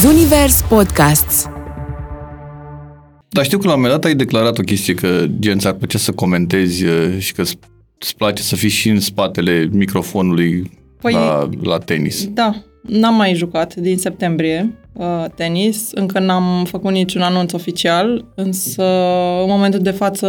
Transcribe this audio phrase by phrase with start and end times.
[0.00, 1.46] Zunivers Podcasts
[3.28, 5.98] Dar știu că la un moment dat ai declarat o chestie că gen ți-ar plăcea
[5.98, 7.40] să comentezi uh, și că
[7.98, 12.26] îți place să fii și în spatele microfonului Păi- la, la tenis.
[12.26, 18.82] Da, n-am mai jucat din septembrie uh, tenis, încă n-am făcut niciun anunț oficial, însă
[19.42, 20.26] în momentul de față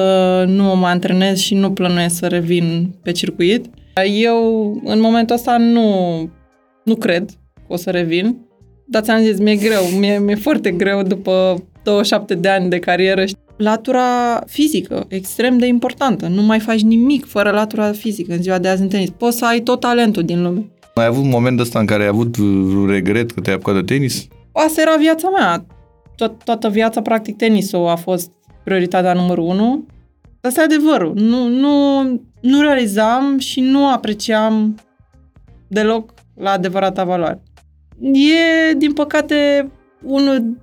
[0.48, 3.66] nu mă mai antrenez și nu plănuiesc să revin pe circuit.
[4.22, 6.20] Eu în momentul ăsta nu,
[6.84, 8.48] nu cred că o să revin,
[8.90, 13.24] dar ți-am zis, mi-e greu, mi-e, mi-e foarte greu după 27 de ani de carieră.
[13.58, 16.28] Latura fizică, extrem de importantă.
[16.28, 19.10] Nu mai faci nimic fără latura fizică în ziua de azi în tenis.
[19.10, 20.66] Poți să ai tot talentul din lume.
[20.94, 23.94] Ai avut un moment ăsta în care ai avut vreun regret că te-ai apucat de
[23.94, 24.28] tenis?
[24.52, 25.66] Asta era viața mea.
[26.16, 28.32] Tot, toată viața, practic, tenisul a fost
[28.64, 29.86] prioritatea numărul unu.
[30.42, 31.14] Asta e adevărul.
[31.16, 32.02] Nu, nu,
[32.42, 34.76] nu realizam și nu apreciam
[35.68, 37.42] deloc la adevărata valoare.
[38.02, 39.72] E, din păcate,
[40.04, 40.58] unul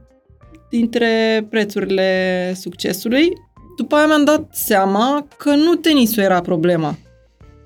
[0.70, 3.32] dintre prețurile succesului.
[3.76, 6.98] După aia mi-am dat seama că nu tenisul era problema.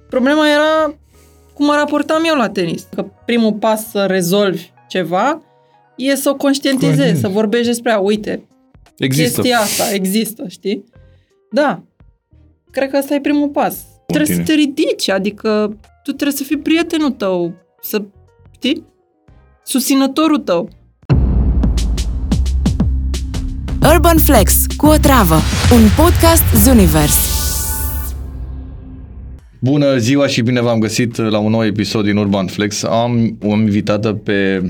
[0.08, 0.94] Problema era
[1.54, 2.86] cum mă raportam eu la tenis.
[2.94, 5.42] Că primul pas să rezolvi ceva
[5.96, 7.18] e să o conștientizezi, Corect.
[7.18, 7.98] să vorbești despre ea.
[7.98, 8.48] Uite,
[8.98, 9.40] Există.
[9.40, 10.84] chestia asta există, știi?
[11.50, 11.82] Da.
[12.70, 13.84] Cred că ăsta e primul pas.
[14.06, 18.02] Trebuie să te ridici, adică tu trebuie să fii prietenul tău, să,
[18.54, 18.84] știi?
[19.64, 20.70] Susținătorul tău.
[23.94, 25.34] Urban Flex cu o travă
[25.72, 27.38] Un podcast Zunivers
[29.60, 32.82] Bună ziua și bine v-am găsit la un nou episod din Urban Flex.
[32.82, 34.62] Am o invitată pe...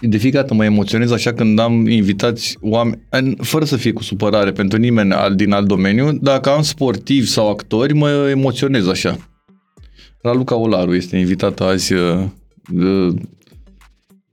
[0.00, 4.02] De fiecare dată mă emoționez așa când am invitați oameni, în- fără să fie cu
[4.02, 9.16] supărare pentru nimeni al, din alt domeniu, dacă am sportivi sau actori, mă emoționez așa.
[10.22, 11.92] Raluca Olaru este invitată azi,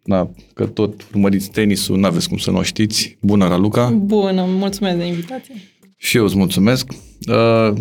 [0.06, 3.18] uh, uh, na, că tot urmăriți tenisul, n-aveți cum să nu o știți.
[3.22, 3.90] Bună, Raluca!
[3.90, 5.56] Bună, mulțumesc de invitație.
[5.98, 6.92] Și eu îți mulțumesc.
[7.28, 7.74] Uh,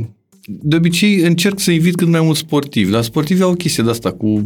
[0.46, 3.90] De obicei încerc să invit cât mai mulți sportivi, dar sportivii au o chestie de
[3.90, 4.44] asta cu...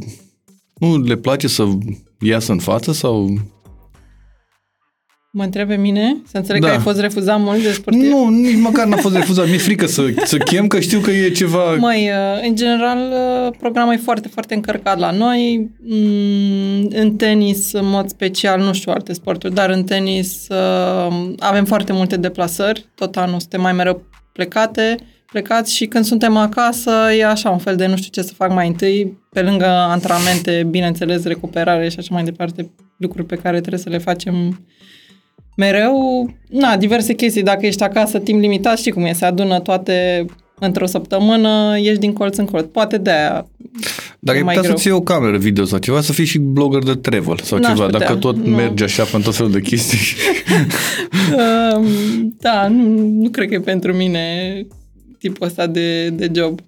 [0.74, 1.68] Nu le place să
[2.20, 3.38] iasă în față sau...
[5.36, 6.16] Mă întrebe mine?
[6.26, 6.66] Să înțeleg Da.
[6.68, 8.02] că ai fost refuzat mult de sportiv?
[8.10, 9.46] Nu, nici măcar n-a fost refuzat.
[9.48, 11.74] Mi-e frică să, să chem, că știu că e ceva...
[11.74, 15.70] Mai, uh, în general, uh, programul e foarte, foarte încărcat la noi.
[15.80, 21.64] Mm, În tenis, în mod special, nu știu alte sporturi, dar în tenis uh, avem
[21.64, 22.86] foarte multe deplasări.
[22.94, 24.02] Tot anul suntem mai mereu
[24.32, 24.96] plecate,
[25.32, 28.52] plecați și când suntem acasă e așa un fel de nu știu ce să fac
[28.52, 33.80] mai întâi, pe lângă antrenamente, bineînțeles, recuperare și așa mai departe, lucruri pe care trebuie
[33.80, 34.64] să le facem
[35.56, 37.42] mereu, na, diverse chestii.
[37.42, 40.24] Dacă ești acasă timp limitat, știi cum e, se adună toate
[40.58, 42.64] într-o săptămână, ești din colț în colț.
[42.72, 43.46] Poate de aia.
[44.18, 44.76] Dacă e ai mai putea greu.
[44.76, 47.72] să-ți iei o cameră video sau ceva, să fii și blogger de travel sau N-aș
[47.72, 48.56] ceva, putea, dacă tot nu.
[48.56, 49.98] mergi așa pe tot felul de chestii.
[51.76, 51.86] Um,
[52.40, 54.22] da, nu, nu cred că e pentru mine
[55.18, 56.60] tipul ăsta de, de job.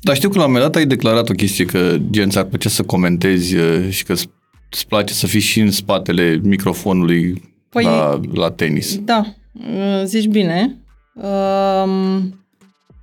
[0.00, 2.68] Dar știu că la un moment dat ai declarat o chestie că gen ți-ar plăcea
[2.68, 4.28] să comentezi uh, și că îți-
[4.70, 7.42] îți place să fii și în spatele microfonului
[7.74, 8.98] Păi- la, la tenis.
[8.98, 10.76] Da, uh, zici bine.
[11.14, 12.34] Um,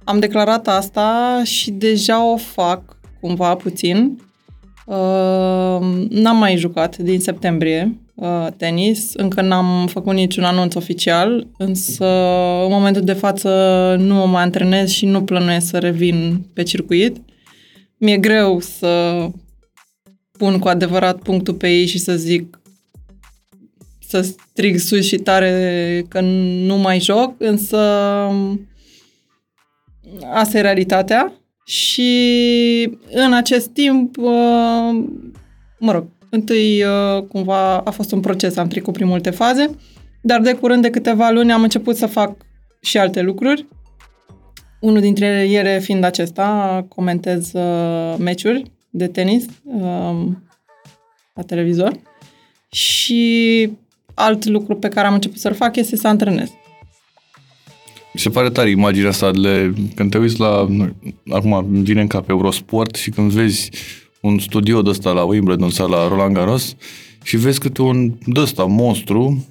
[0.04, 4.20] am declarat asta și deja o fac cumva puțin.
[4.86, 12.06] Uh, n-am mai jucat din septembrie uh, tenis, încă n-am făcut niciun anunț oficial, însă
[12.64, 13.50] în momentul de față
[14.00, 17.18] nu mă mai antrenez și nu plănuiesc să revin pe circuit.
[17.98, 19.26] Mi-e greu să
[20.32, 22.61] pun cu adevărat punctul pe ei și să zic
[24.12, 26.20] să strig sus și tare că
[26.66, 27.78] nu mai joc, însă
[30.34, 31.34] asta e realitatea
[31.66, 35.04] și în acest timp, uh,
[35.80, 39.78] mă rog, întâi uh, cumva a fost un proces, am trecut prin multe faze,
[40.22, 42.46] dar de curând de câteva luni am început să fac
[42.82, 43.68] și alte lucruri.
[44.80, 50.26] Unul dintre ele fiind acesta, comentez uh, meciuri de tenis uh,
[51.34, 51.92] la televizor
[52.72, 53.72] și
[54.22, 56.50] alt lucru pe care am început să-l fac este să antrenez.
[58.14, 60.96] Mi se pare tare imaginea asta de când te uiți la, nu,
[61.30, 63.70] acum îmi vine în cap Eurosport și când vezi
[64.22, 66.76] un studio de ăsta la Wimbledon sau la Roland Garros
[67.24, 69.46] și vezi câte un de ăsta monstru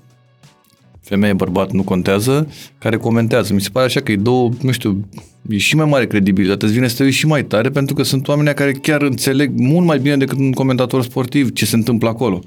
[1.00, 3.54] femeie, bărbat, nu contează, care comentează.
[3.54, 5.08] Mi se pare așa că e două, nu știu,
[5.48, 8.02] e și mai mare credibilitate, îți vine să te uiți și mai tare, pentru că
[8.02, 12.08] sunt oameni care chiar înțeleg mult mai bine decât un comentator sportiv ce se întâmplă
[12.08, 12.40] acolo.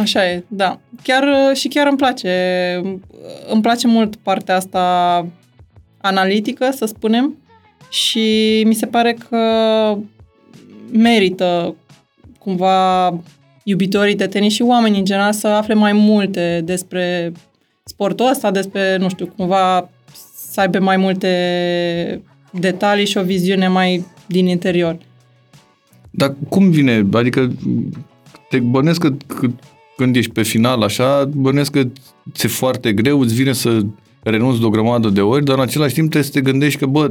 [0.00, 0.80] Așa e, da.
[1.02, 2.30] Chiar uh, și chiar îmi place.
[3.48, 5.26] Îmi place mult partea asta
[6.00, 7.36] analitică, să spunem,
[7.90, 9.38] și mi se pare că
[10.92, 11.74] merită
[12.38, 13.08] cumva
[13.64, 17.32] iubitorii de tenis și oamenii în general să afle mai multe despre
[17.84, 19.90] sportul ăsta, despre, nu știu, cumva
[20.34, 22.22] să aibă mai multe
[22.52, 24.98] detalii și o viziune mai din interior.
[26.10, 27.06] Dar cum vine?
[27.12, 27.52] Adică
[28.48, 29.48] te bănesc că, că
[30.02, 31.82] când ești pe final așa, bănesc că
[32.32, 33.80] ți-e foarte greu, îți vine să
[34.22, 36.86] renunți de o grămadă de ori, dar în același timp trebuie să te gândești că,
[36.86, 37.10] bă,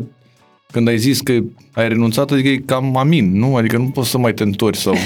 [0.71, 1.31] când ai zis că
[1.71, 3.55] ai renunțat, adică e cam amin, nu?
[3.55, 4.93] Adică nu poți să mai te întorci sau...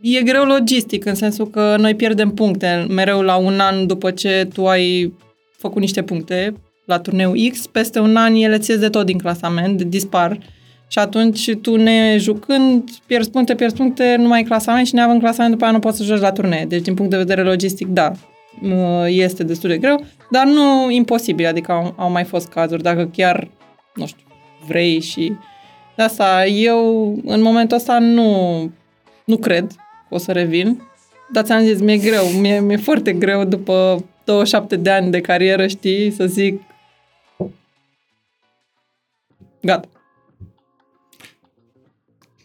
[0.00, 4.48] E greu logistic, în sensul că noi pierdem puncte mereu la un an după ce
[4.52, 5.12] tu ai
[5.56, 6.54] făcut niște puncte
[6.84, 10.38] la turneu X, peste un an ele ți de tot din clasament, dispar.
[10.88, 15.20] Și atunci tu ne jucând, pierzi puncte, pierzi puncte, nu mai ai clasament și neavând
[15.20, 16.64] clasament, după aia nu poți să joci la turnee.
[16.64, 18.12] Deci din punct de vedere logistic, da,
[19.06, 23.48] este destul de greu, dar nu imposibil, adică au, au mai fost cazuri, dacă chiar,
[23.94, 24.24] nu știu,
[24.66, 25.32] vrei și...
[25.96, 28.60] De asta, eu în momentul ăsta nu,
[29.24, 29.66] nu cred
[30.08, 30.82] că o să revin,
[31.32, 35.66] dar ți-am zis, mi-e greu, mi-e, mi-e foarte greu după 27 de ani de carieră,
[35.66, 36.62] știi, să zic
[39.60, 39.88] gata.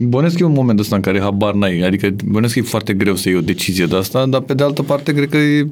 [0.07, 3.15] Bănesc e un moment ăsta în care habar n-ai, adică bănesc că e foarte greu
[3.15, 5.67] să iei o decizie de asta, dar pe de altă parte cred că e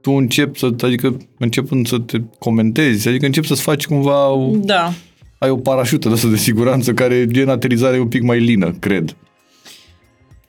[0.00, 4.92] tu începi să, adică începând să te comentezi, adică începi să-ți faci cumva o, da.
[5.38, 8.74] ai o parașută de asta de siguranță care e în aterizare un pic mai lină,
[8.78, 9.16] cred.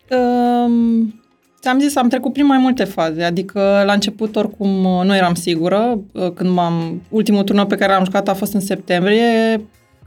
[0.09, 1.13] Um,
[1.61, 4.69] ți-am zis, am trecut prin mai multe faze, adică la început oricum
[5.05, 5.99] nu eram sigură,
[6.33, 9.61] când m-am, ultimul turneu pe care l-am jucat a fost în septembrie,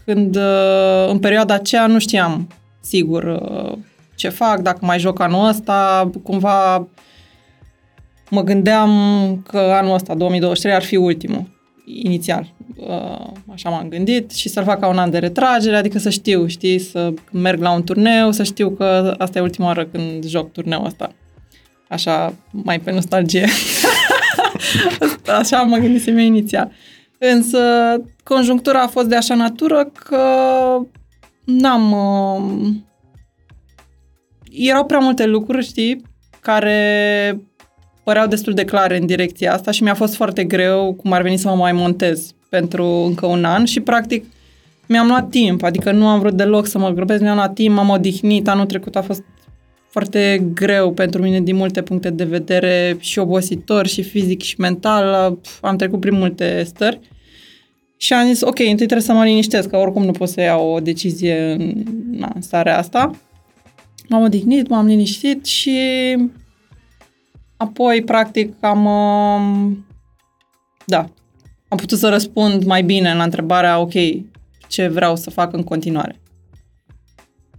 [0.04, 0.36] când
[1.08, 2.48] în perioada aceea nu știam
[2.80, 3.42] sigur
[4.14, 6.88] ce fac, dacă mai joc anul ăsta, cumva
[8.30, 8.90] mă gândeam
[9.48, 11.48] că anul ăsta, 2023, ar fi ultimul,
[11.84, 12.52] inițial.
[13.52, 16.78] Așa m-am gândit și să-l fac ca un an de retragere, adică să știu, știi,
[16.78, 20.86] să merg la un turneu, să știu că asta e ultima oară când joc turneul
[20.86, 21.12] ăsta.
[21.88, 23.46] Așa, mai pe nostalgie.
[25.40, 26.70] așa mă gândisem eu inițial.
[27.18, 27.58] Însă,
[28.34, 30.22] conjunctura a fost de așa natură că
[31.44, 31.92] n-am...
[31.92, 32.68] Uh,
[34.50, 36.02] erau prea multe lucruri, știi,
[36.40, 37.40] care
[38.04, 41.36] păreau destul de clare în direcția asta și mi-a fost foarte greu cum ar veni
[41.36, 44.24] să mă mai montez pentru încă un an și practic
[44.86, 47.88] mi-am luat timp, adică nu am vrut deloc să mă grăbesc, mi-am luat timp, m-am
[47.88, 49.22] odihnit, anul trecut a fost
[49.88, 55.38] foarte greu pentru mine din multe puncte de vedere și obositor și fizic și mental,
[55.60, 57.00] am trecut prin multe stări
[58.00, 60.68] și am zis, ok, întâi trebuie să mă liniștesc, că oricum nu pot să iau
[60.68, 63.10] o decizie în, na, în starea asta.
[64.08, 65.78] M-am odihnit, m-am liniștit și
[67.60, 68.84] Apoi, practic, am...
[68.84, 69.86] Um,
[70.86, 71.08] da,
[71.68, 73.92] am putut să răspund mai bine la întrebarea, ok,
[74.68, 76.20] ce vreau să fac în continuare.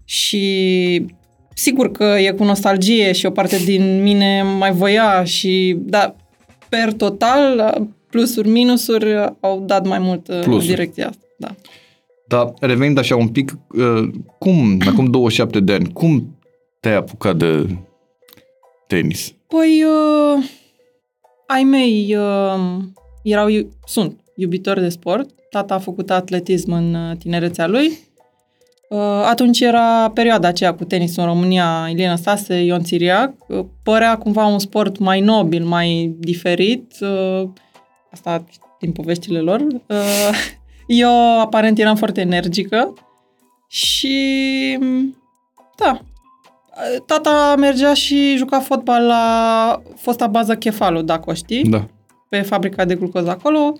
[0.05, 1.05] Și
[1.53, 6.15] sigur că e cu nostalgie și o parte din mine mai voia și, da,
[6.69, 10.53] per total, plusuri, minusuri au dat mai mult plusuri.
[10.53, 11.25] în direcția asta.
[11.37, 11.55] Da.
[12.27, 14.09] Dar revenind așa un pic, uh,
[14.39, 16.37] cum, acum 27 de ani, cum
[16.79, 17.77] te-ai apucat de
[18.87, 19.33] tenis?
[19.47, 20.43] Păi, uh,
[21.47, 22.83] ai mei uh,
[23.23, 23.47] erau,
[23.85, 25.29] sunt iubitori de sport.
[25.49, 27.91] Tata a făcut atletism în uh, tinerețea lui.
[28.89, 33.33] Uh, atunci era perioada aceea cu tenisul în România, Ilina Stase, Ion Țiriac.
[33.47, 36.93] Uh, părea cumva un sport mai nobil, mai diferit.
[37.01, 37.49] Uh,
[38.11, 38.43] asta
[38.79, 39.59] din poveștile lor.
[39.87, 40.31] Uh,
[40.87, 42.93] eu aparent eram foarte energică
[43.67, 44.77] și
[45.77, 46.01] da,
[47.05, 51.63] Tata mergea și juca fotbal la fosta bază Chefalu, dacă o știi.
[51.63, 51.87] Da.
[52.29, 53.75] Pe fabrica de glucoză acolo.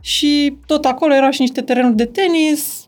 [0.00, 2.86] Și tot acolo erau și niște terenuri de tenis,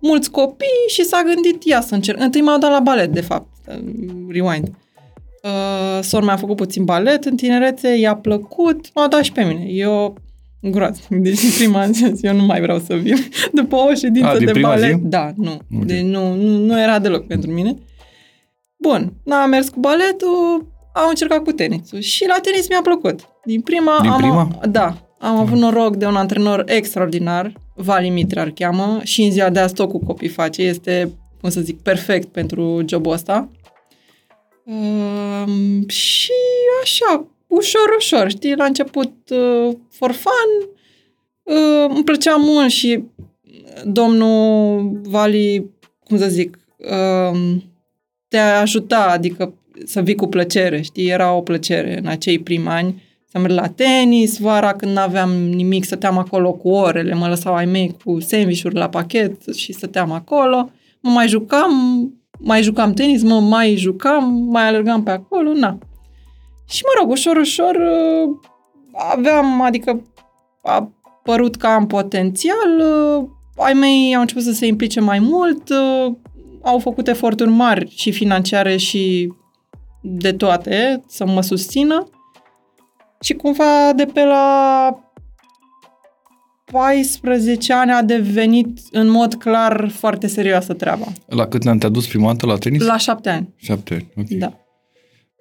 [0.00, 2.20] mulți copii și s-a gândit, ia să încerc.
[2.20, 3.46] Întâi m-au dat la balet, de fapt.
[4.28, 4.68] Rewind.
[4.68, 4.74] Uh,
[6.02, 9.64] sor mi-a făcut puțin balet în tinerețe, i-a plăcut, m-au dat și pe mine.
[9.64, 10.16] Eu
[10.62, 11.20] groaznic.
[11.26, 13.16] Deci în prima zi eu nu mai vreau să vin.
[13.52, 14.96] După o ședință A, de balet.
[14.96, 15.00] Zi?
[15.02, 15.50] Da, nu.
[15.50, 15.86] Okay.
[15.86, 17.76] Deci nu, nu, nu era deloc pentru mine.
[18.76, 23.20] Bun, n-am mers cu baletul, am încercat cu tenisul și la tenis mi-a plăcut.
[23.44, 23.98] Din prima...
[24.00, 24.58] Din am, prima?
[24.70, 29.58] Da, am avut noroc de un antrenor extraordinar, Vali Mitrar cheamă, și în ziua de
[29.58, 30.62] azi tot cu copii face.
[30.62, 33.48] Este, cum să zic, perfect pentru jobul ăsta.
[34.64, 36.32] Um, și
[36.82, 40.68] așa, ușor, ușor, știi, la început uh, for fun,
[41.42, 43.04] uh, îmi plăcea mult și
[43.84, 45.70] domnul Vali,
[46.04, 47.56] cum să zic, uh,
[48.28, 51.08] te ajuta, adică să vii cu plăcere, știi?
[51.08, 55.84] Era o plăcere în acei primi ani să merg la tenis, vara când n-aveam nimic,
[55.84, 60.70] stăteam acolo cu orele, mă lăsau ai mei cu sandwich la pachet și stăteam acolo.
[61.00, 61.72] Mă mai jucam,
[62.42, 65.78] mai jucam tenis, mă mai jucam, mai alergam pe acolo, na.
[66.68, 68.36] Și mă rog, ușor, ușor uh,
[69.12, 70.02] aveam, adică
[70.62, 70.90] a
[71.22, 76.12] părut că am potențial, uh, ai mei au început să se implice mai mult, uh,
[76.62, 79.32] au făcut eforturi mari și financiare și
[80.02, 82.08] de toate să mă susțină
[83.20, 85.09] și cumva de pe la
[86.70, 91.06] 14 ani a devenit în mod clar foarte serioasă treaba.
[91.26, 92.82] La cât ne-am te adus prima dată la tenis?
[92.82, 93.48] La șapte ani.
[93.56, 94.38] Șapte ani, ok.
[94.38, 94.54] Da.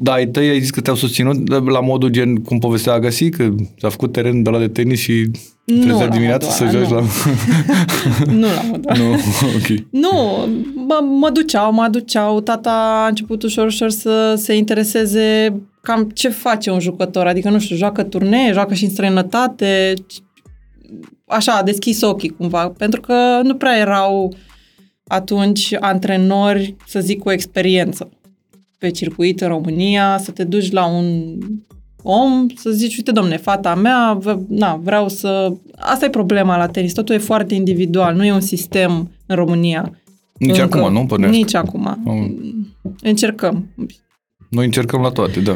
[0.02, 3.50] Da, ai tăi ai zis că te-au susținut la modul gen cum povestea Agassi, că
[3.82, 5.32] a făcut teren de la de tenis și
[5.66, 7.06] Nu trezea la dimineața să modul joci ăla, la...
[8.42, 9.00] nu la modul ăla.
[9.00, 9.12] nu,
[9.56, 9.86] ok.
[9.92, 12.40] Nu, mă, mă duceau, mă duceau.
[12.40, 17.28] Tata a început ușor, ușor să se intereseze cam ce face un jucător.
[17.28, 19.94] Adică, nu știu, joacă turnee, joacă și în străinătate.
[21.30, 22.70] Așa, a deschis ochii cumva.
[22.70, 24.34] Pentru că nu prea erau
[25.08, 28.10] atunci antrenori, să zic, cu experiență
[28.78, 31.38] pe circuit în România, să te duci la un
[32.04, 35.54] om, să zici, uite, domne, fata mea, v- na, vreau să...
[35.76, 40.00] Asta e problema la tenis, totul e foarte individual, nu e un sistem în România.
[40.38, 40.78] Nici Încă.
[40.78, 41.06] acum, nu?
[41.06, 41.88] Până Nici acum.
[41.88, 42.38] Am-
[43.02, 43.68] Încercăm.
[44.50, 45.56] Noi încercăm la toate, da.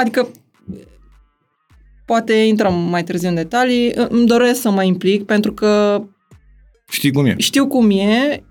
[0.00, 0.28] Adică,
[2.06, 6.02] poate intrăm mai târziu în detalii, îmi doresc să mă implic pentru că
[6.90, 7.34] Știi cum e?
[7.38, 8.42] știu cum e,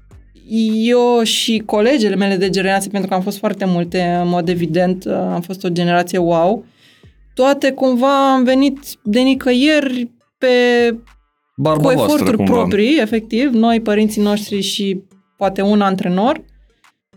[0.74, 5.05] eu și colegele mele de generație, pentru că am fost foarte multe, în mod evident,
[5.05, 6.65] am fost o generație wow,
[7.33, 10.48] toate cumva am venit de nicăieri pe,
[11.55, 12.51] Barba cu voastră, eforturi cumva.
[12.51, 15.01] proprii, efectiv, noi, părinții noștri și
[15.38, 16.43] poate un antrenor.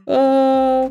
[0.05, 0.91] Uh,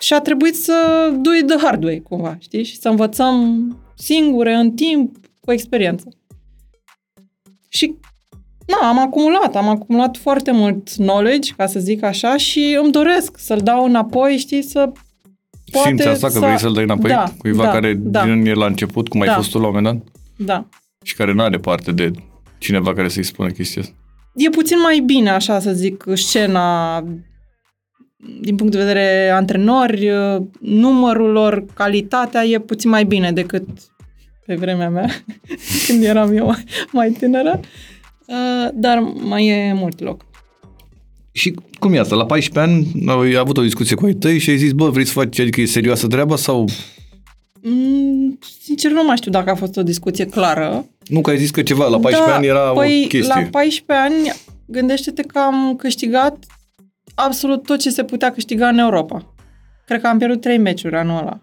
[0.00, 0.72] și a trebuit să
[1.20, 2.64] do it the hard way, cumva, știi?
[2.64, 6.08] Și să învățăm singure, în timp, cu experiență.
[7.68, 7.94] Și
[8.66, 13.38] Na, am acumulat, am acumulat foarte mult knowledge, ca să zic așa, și îmi doresc
[13.38, 14.92] să-l dau înapoi, știi, să
[15.70, 16.38] poate Simți asta că să...
[16.38, 19.26] vrei să-l dai înapoi Da, cuiva da, care da, din el la început, cum ai
[19.26, 19.34] Da.
[19.34, 20.12] fost tu la un moment dat,
[20.46, 20.68] da.
[21.02, 22.10] și care nu are parte de
[22.58, 23.94] cineva care să-i spună chestia asta.
[24.34, 26.98] E puțin mai bine, așa să zic, scena
[28.40, 30.10] din punct de vedere antrenori,
[30.60, 33.66] numărul lor, calitatea e puțin mai bine decât
[34.46, 35.10] pe vremea mea,
[35.86, 36.54] când eram eu
[36.92, 37.60] mai tânără,
[38.26, 40.24] Uh, dar mai e mult loc.
[41.32, 42.14] Și cum e asta?
[42.14, 45.10] La 14 ani ai avut o discuție cu ai tăi și ai zis, bă, vreți
[45.10, 46.64] să faci, adică e serioasă treaba sau...
[47.62, 50.86] Mm, sincer, nu mai știu dacă a fost o discuție clară.
[51.06, 53.34] Nu, că ai zis că ceva, la 14 da, ani era păi, o chestie.
[53.34, 54.32] la 14 ani,
[54.66, 56.44] gândește-te că am câștigat
[57.14, 59.34] absolut tot ce se putea câștiga în Europa.
[59.86, 61.40] Cred că am pierdut trei meciuri anul ăla,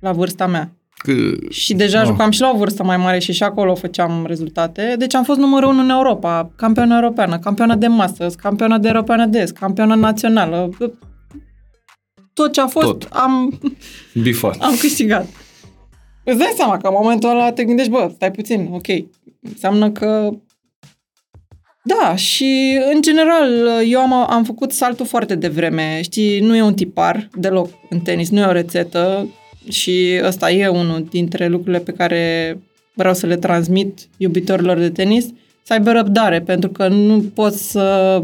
[0.00, 0.72] la vârsta mea.
[0.96, 1.12] Că...
[1.50, 2.06] Și deja Ah.
[2.06, 4.94] jucam și la o vârstă mai mare și și acolo făceam rezultate.
[4.98, 9.26] Deci am fost numărul unu în Europa, campioană europeană, campioană de Masters, campioană de europeană
[9.26, 10.68] de est, campioană națională.
[12.34, 13.08] Tot ce a fost, Tot.
[13.10, 13.58] am,
[14.22, 14.56] Bifat.
[14.60, 15.26] am câștigat.
[16.24, 18.86] Îți dai seama că în momentul ăla te gândești, bă, stai puțin, ok,
[19.40, 20.30] înseamnă că...
[21.84, 23.50] Da, și în general
[23.88, 28.30] eu am, am făcut saltul foarte devreme, știi, nu e un tipar deloc în tenis,
[28.30, 29.28] nu e o rețetă
[29.68, 32.58] și ăsta e unul dintre lucrurile pe care
[32.94, 35.26] vreau să le transmit iubitorilor de tenis,
[35.62, 38.20] să aibă răbdare, pentru că nu poți să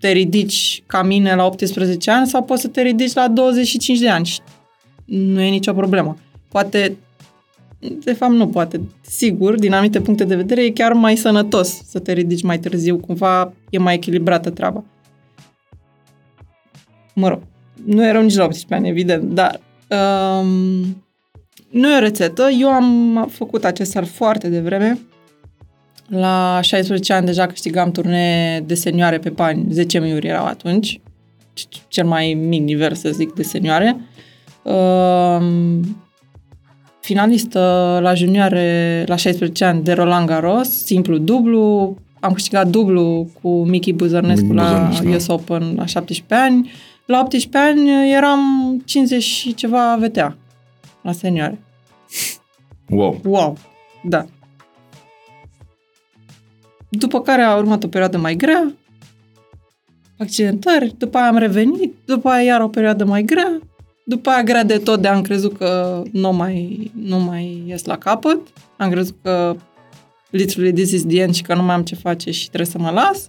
[0.00, 4.08] te ridici ca mine la 18 ani sau poți să te ridici la 25 de
[4.08, 4.40] ani și
[5.04, 6.16] nu e nicio problemă.
[6.48, 6.96] Poate,
[7.78, 11.98] de fapt nu poate, sigur, din anumite puncte de vedere e chiar mai sănătos să
[11.98, 14.84] te ridici mai târziu, cumva e mai echilibrată treaba.
[17.14, 17.40] Mă rog,
[17.84, 21.02] nu erau nici la 18 ani, evident, dar um,
[21.70, 22.48] nu e o rețetă.
[22.60, 24.98] Eu am făcut acest salt foarte devreme.
[26.08, 31.00] La 16 ani deja câștigam turnee de senioare pe bani, 10 miuri erau atunci,
[31.88, 33.96] cel mai mic nivel, să zic, de senioare.
[34.62, 35.80] Um,
[37.08, 37.60] finalistă
[38.02, 41.96] la junioare la 16 ani de Roland Garros, simplu dublu.
[42.20, 45.14] Am câștigat dublu cu Miki Buzărnescu Miki la Buzărnescu, da.
[45.14, 46.70] US Open la 17 ani.
[47.04, 48.40] La 18 ani eram
[48.84, 50.36] 50 și ceva VTA
[51.02, 51.58] la senioare.
[52.88, 53.20] Wow.
[53.24, 53.56] Wow!
[54.02, 54.24] Da.
[56.88, 58.72] După care a urmat o perioadă mai grea,
[60.18, 63.60] accidentări, după aia am revenit, după aia iar o perioadă mai grea,
[64.08, 67.98] după aia grea de tot de am crezut că nu mai, nu mai ies la
[67.98, 68.38] capăt,
[68.76, 69.56] am crezut că
[70.30, 72.78] literally this is the end și că nu mai am ce face și trebuie să
[72.78, 73.28] mă las.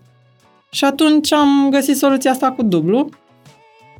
[0.72, 3.10] Și atunci am găsit soluția asta cu dublu,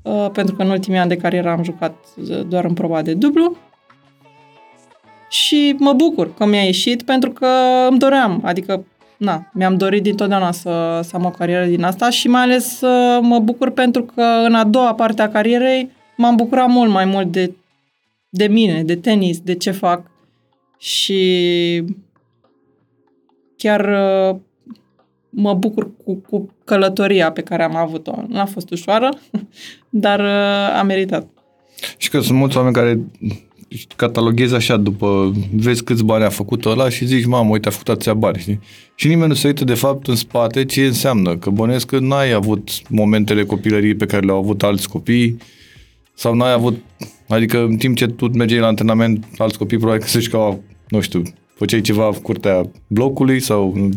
[0.02, 1.96] uh, pentru că în ultimii ani de carieră am jucat
[2.30, 3.58] uh, doar în proba de dublu.
[5.30, 7.48] Și mă bucur că mi-a ieșit pentru că
[7.90, 8.86] îmi doream, adică
[9.18, 13.20] na, mi-am dorit dintotdeauna să, să am o carieră din asta și mai ales să
[13.22, 17.32] mă bucur pentru că în a doua parte a carierei m-am bucurat mult mai mult
[17.32, 17.52] de,
[18.30, 20.12] de mine, de tenis, de ce fac
[20.78, 21.84] și
[23.58, 24.36] chiar uh,
[25.30, 28.24] mă bucur cu, cu călătoria pe care am avut-o.
[28.28, 29.10] Nu a fost ușoară,
[29.90, 31.28] dar uh, a meritat.
[31.98, 33.00] Și că sunt mulți oameni care
[33.96, 37.90] cataloghezi așa după, vezi câți bani a făcut ăla și zici, mamă, uite, a făcut
[37.90, 38.60] atâția bani, știi?
[38.96, 42.32] Și nimeni nu se uită de fapt în spate ce înseamnă, că bănesc că n-ai
[42.32, 45.38] avut momentele copilăriei pe care le-au avut alți copii
[46.20, 46.84] sau n-ai avut,
[47.28, 50.58] adică în timp ce tu mergeai la antrenament, alți copii probabil că zici că,
[50.88, 51.22] nu știu,
[51.56, 53.90] făceai ceva în curtea blocului sau...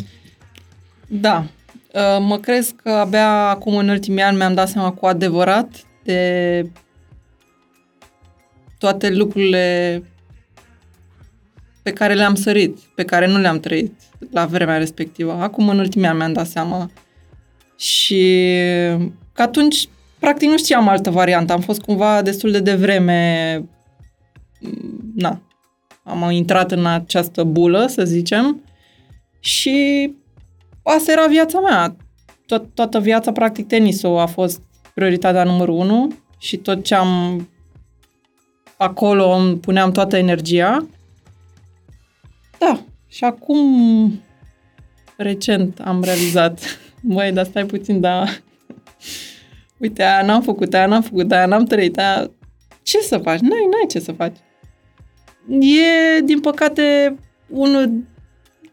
[1.07, 1.45] Da,
[1.95, 6.71] uh, mă crezi că abia acum în ultimii ani mi-am dat seama cu adevărat de
[8.79, 10.03] toate lucrurile
[11.83, 13.93] pe care le-am sărit, pe care nu le-am trăit
[14.31, 15.33] la vremea respectivă.
[15.33, 16.91] Acum, în ultimii ani, mi-am dat seama.
[17.77, 18.47] Și
[19.33, 19.89] că atunci,
[20.23, 21.53] practic, nu știam altă variantă.
[21.53, 23.65] Am fost cumva destul de devreme...
[25.15, 25.41] Na,
[26.05, 28.65] am intrat în această bulă, să zicem,
[29.41, 30.11] și
[30.83, 31.97] asta era viața mea.
[32.47, 34.61] Tot, toată viața, practic, tenisul a fost
[34.95, 37.49] prioritatea numărul unu și tot ce am
[38.77, 40.87] acolo îmi puneam toată energia.
[42.59, 44.23] Da, și acum
[45.17, 46.61] recent am realizat,
[47.15, 48.25] băi, dar stai puțin, da,
[49.83, 52.31] uite, aia n-am făcut, aia n-am făcut, aia n-am trăit, aia...
[52.83, 53.41] Ce să faci?
[53.41, 54.37] N-ai, n-ai ce să faci.
[55.49, 57.17] E, din păcate,
[57.49, 58.05] unul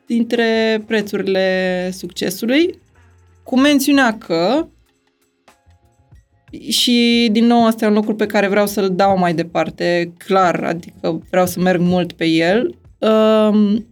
[0.06, 2.80] dintre prețurile succesului,
[3.44, 4.68] cu mențiunea că
[6.70, 10.64] și, din nou, asta e un lucru pe care vreau să-l dau mai departe, clar,
[10.64, 12.76] adică vreau să merg mult pe el.
[12.98, 13.88] Um,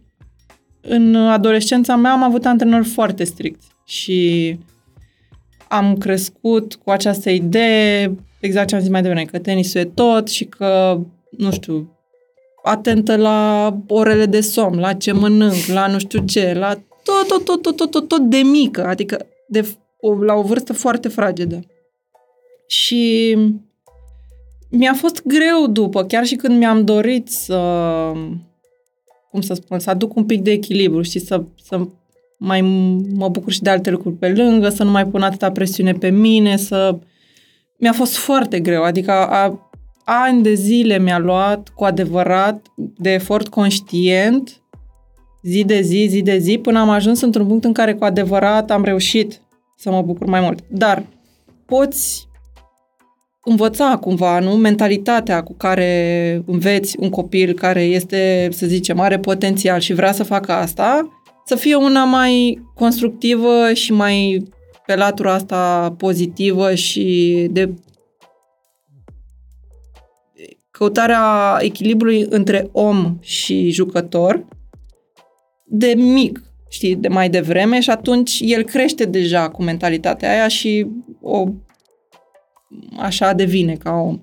[0.80, 4.58] în adolescența mea am avut antrenori foarte stricți și
[5.68, 10.28] am crescut cu această idee, exact ce am zis mai devreme, că tenisul e tot
[10.28, 11.98] și că, nu știu,
[12.62, 17.44] atentă la orele de somn, la ce mănânc, la nu știu ce, la tot, tot,
[17.44, 21.60] tot, tot, tot, tot, tot de mică, adică de, o, la o vârstă foarte fragedă.
[22.66, 23.36] Și
[24.70, 27.58] mi-a fost greu după, chiar și când mi-am dorit să,
[29.30, 31.88] cum să spun, să aduc un pic de echilibru, și să, să
[32.38, 32.60] mai
[33.14, 36.10] mă bucur și de alte lucruri pe lângă, să nu mai pun atâta presiune pe
[36.10, 36.98] mine, să...
[37.78, 39.70] Mi-a fost foarte greu, adică a,
[40.04, 44.62] ani de zile mi-a luat cu adevărat de efort conștient,
[45.42, 48.70] zi de zi, zi de zi, până am ajuns într-un punct în care cu adevărat
[48.70, 49.42] am reușit
[49.76, 50.60] să mă bucur mai mult.
[50.68, 51.02] Dar
[51.66, 52.28] poți
[53.44, 54.50] învăța cumva, nu?
[54.50, 60.22] Mentalitatea cu care înveți un copil care este, să zicem, are potențial și vrea să
[60.22, 61.17] facă asta,
[61.48, 64.42] să fie una mai constructivă și mai
[64.86, 67.74] pe latura asta pozitivă și de
[70.70, 74.46] căutarea echilibrului între om și jucător
[75.66, 80.86] de mic, știi, de mai devreme și atunci el crește deja cu mentalitatea aia și
[81.20, 81.48] o
[82.98, 84.20] așa devine ca om.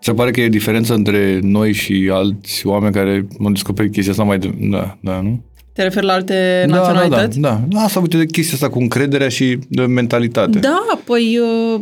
[0.00, 4.24] Se pare că e diferență între noi și alți oameni care au descoperit chestia asta
[4.24, 4.54] mai de...
[4.70, 5.44] Da, da, nu?
[5.76, 7.40] Te referi la alte da, naționalități?
[7.40, 7.80] Da, da, da.
[7.80, 10.58] Asta, uite, de chestia asta cu încrederea și de mentalitate.
[10.58, 11.38] Da, păi...
[11.38, 11.80] Uh,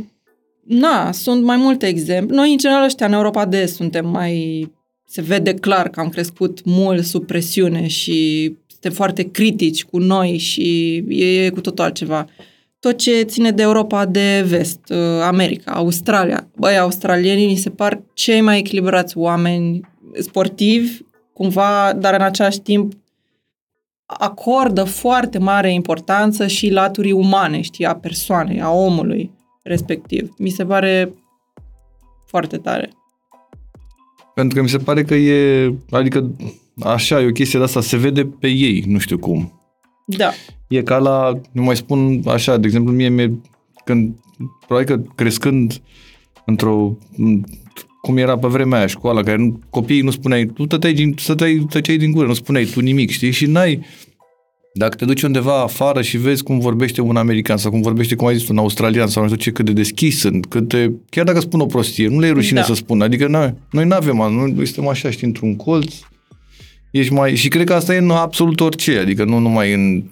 [0.64, 2.36] na, sunt mai multe exemple.
[2.36, 4.68] Noi, în general, ăștia în Europa de Est suntem mai...
[5.06, 10.38] Se vede clar că am crescut mult sub presiune și suntem foarte critici cu noi
[10.38, 12.26] și e cu totul altceva
[12.80, 16.48] tot ce ține de Europa de vest, uh, America, Australia.
[16.56, 19.80] Băi, australienii mi se par cei mai echilibrați oameni
[20.18, 20.98] sportivi,
[21.32, 22.92] cumva, dar în același timp
[24.06, 29.30] acordă foarte mare importanță și laturii umane, știi, a persoanei, a omului
[29.62, 30.34] respectiv.
[30.38, 31.14] Mi se pare
[32.26, 32.90] foarte tare.
[34.34, 36.30] Pentru că mi se pare că e, adică
[36.80, 39.60] așa, e o chestie de asta, se vede pe ei, nu știu cum.
[40.06, 40.30] Da.
[40.68, 43.40] E ca la, nu mai spun așa, de exemplu, mie, mie
[43.84, 44.14] când,
[44.66, 45.80] probabil că crescând
[46.44, 46.96] într-o,
[48.04, 51.96] cum era pe vremea aia școala, care nu, copiii nu spuneai, tu tăteai, tăteai, tăceai
[51.96, 53.30] din gură, nu spuneai tu nimic, știi?
[53.30, 53.80] Și n-ai,
[54.72, 58.26] dacă te duci undeva afară și vezi cum vorbește un american sau cum vorbește, cum
[58.26, 61.24] ai zis, un australian sau nu știu ce, cât de deschis sunt, cât de, chiar
[61.24, 62.66] dacă spun o prostie, nu le e rușine da.
[62.66, 63.04] să spună.
[63.04, 65.94] Adică noi, noi nu avem, noi suntem așa, știi, într-un colț,
[66.90, 67.34] ești mai...
[67.34, 70.04] Și cred că asta e în absolut orice, adică nu numai în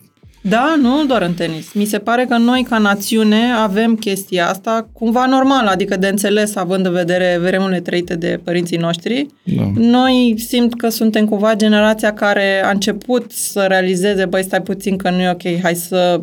[0.44, 1.72] Da, nu doar în tenis.
[1.72, 6.56] Mi se pare că noi, ca națiune, avem chestia asta cumva normală, adică de înțeles,
[6.56, 9.26] având în vedere vremurile trăite de părinții noștri.
[9.44, 9.70] Da.
[9.74, 15.10] Noi simt că suntem cumva generația care a început să realizeze, băi, stai puțin că
[15.10, 16.20] nu e ok, hai să...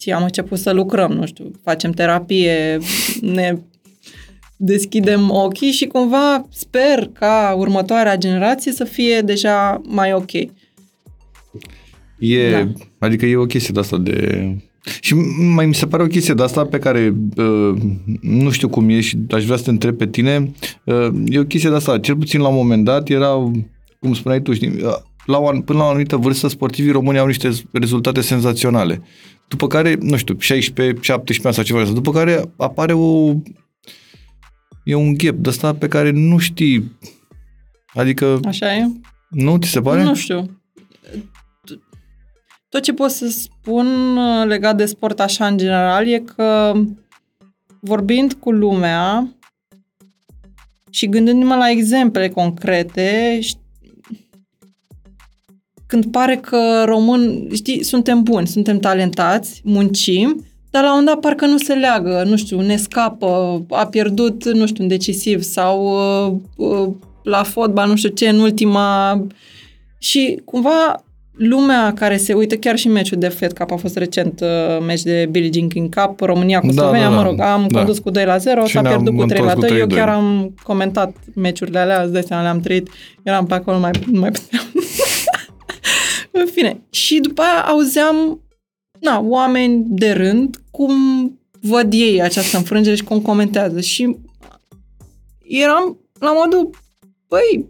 [0.00, 2.78] Știi, am început să lucrăm, nu știu, facem terapie,
[3.20, 3.56] ne
[4.56, 10.30] deschidem ochii și cumva sper ca următoarea generație să fie deja mai ok.
[12.18, 12.72] E, Da.
[12.98, 14.56] Adică e o chestie de asta de...
[15.00, 15.14] Și
[15.54, 17.78] mai mi se pare o chestie de asta pe care uh,
[18.20, 20.52] nu știu cum e și aș vrea să te întreb pe tine.
[20.84, 23.52] Uh, e o chestie de asta, cel puțin la un moment dat era,
[24.00, 24.94] cum spuneai tu, știi, uh,
[25.26, 29.02] la o, an- până la o anumită vârstă sportivii români au niște rezultate senzaționale.
[29.48, 33.34] După care, nu știu, 16, 17 ani sau ceva, de asta, după care apare o...
[34.84, 36.96] E un gap de asta pe care nu știi.
[37.94, 38.86] Adică, Așa e?
[39.30, 40.02] nu ți se pare?
[40.02, 40.60] Nu știu.
[42.76, 46.72] Tot ce pot să spun uh, legat de sport așa în general e că
[47.80, 49.28] vorbind cu lumea
[50.90, 53.58] și gândindu-mă la exemple concrete, ș-
[55.86, 61.46] când pare că român, știi, suntem buni, suntem talentați, muncim, dar la un dat parcă
[61.46, 65.84] nu se leagă, nu știu, ne scapă, a pierdut, nu știu, un decisiv sau
[66.26, 66.88] uh, uh,
[67.22, 69.26] la fotbal, nu știu ce, în ultima...
[69.98, 71.05] Și cumva
[71.36, 75.02] lumea care se uită, chiar și meciul de Fed Cup a fost recent, uh, meci
[75.02, 77.16] de Billie Jean King Cup, România cu Da, Slovenia, da, da.
[77.22, 77.76] mă rog, am Da.
[77.78, 79.80] condus cu 2 la 0, Și s-a ne-am pierdut cu 3 la întors cu 2,
[79.80, 79.96] eu 3-2.
[79.96, 82.88] chiar am comentat meciurile alea, îți dai seama, le-am trăit,
[83.22, 84.64] eram pe acolo, mai, nu mai puteam.
[86.30, 88.40] În fine, și după aia auzeam
[89.00, 90.92] na, oameni de rând cum
[91.60, 93.80] văd ei această înfrângere și cum comentează.
[93.80, 94.16] Și
[95.40, 96.70] eram la modul,
[97.28, 97.68] băi,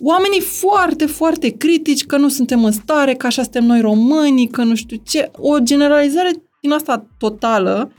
[0.00, 4.62] oamenii foarte, foarte critici că nu suntem în stare, că așa suntem noi românii, că
[4.62, 5.30] nu știu ce.
[5.36, 6.30] O generalizare
[6.60, 7.92] din asta totală.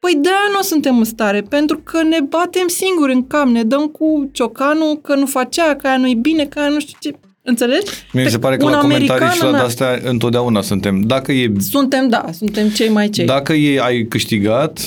[0.00, 3.86] Păi de-aia nu suntem în stare, pentru că ne batem singuri în cap, ne dăm
[3.86, 7.18] cu ciocanul că nu facea, că aia nu-i bine, că aia nu știu ce.
[7.42, 7.90] Înțelegi?
[8.12, 11.00] Mie mi se pare că un la comentarii și la american, de-astea întotdeauna suntem.
[11.00, 13.26] Dacă e Suntem, da, suntem cei mai cei.
[13.26, 14.80] Dacă e, ai câștigat,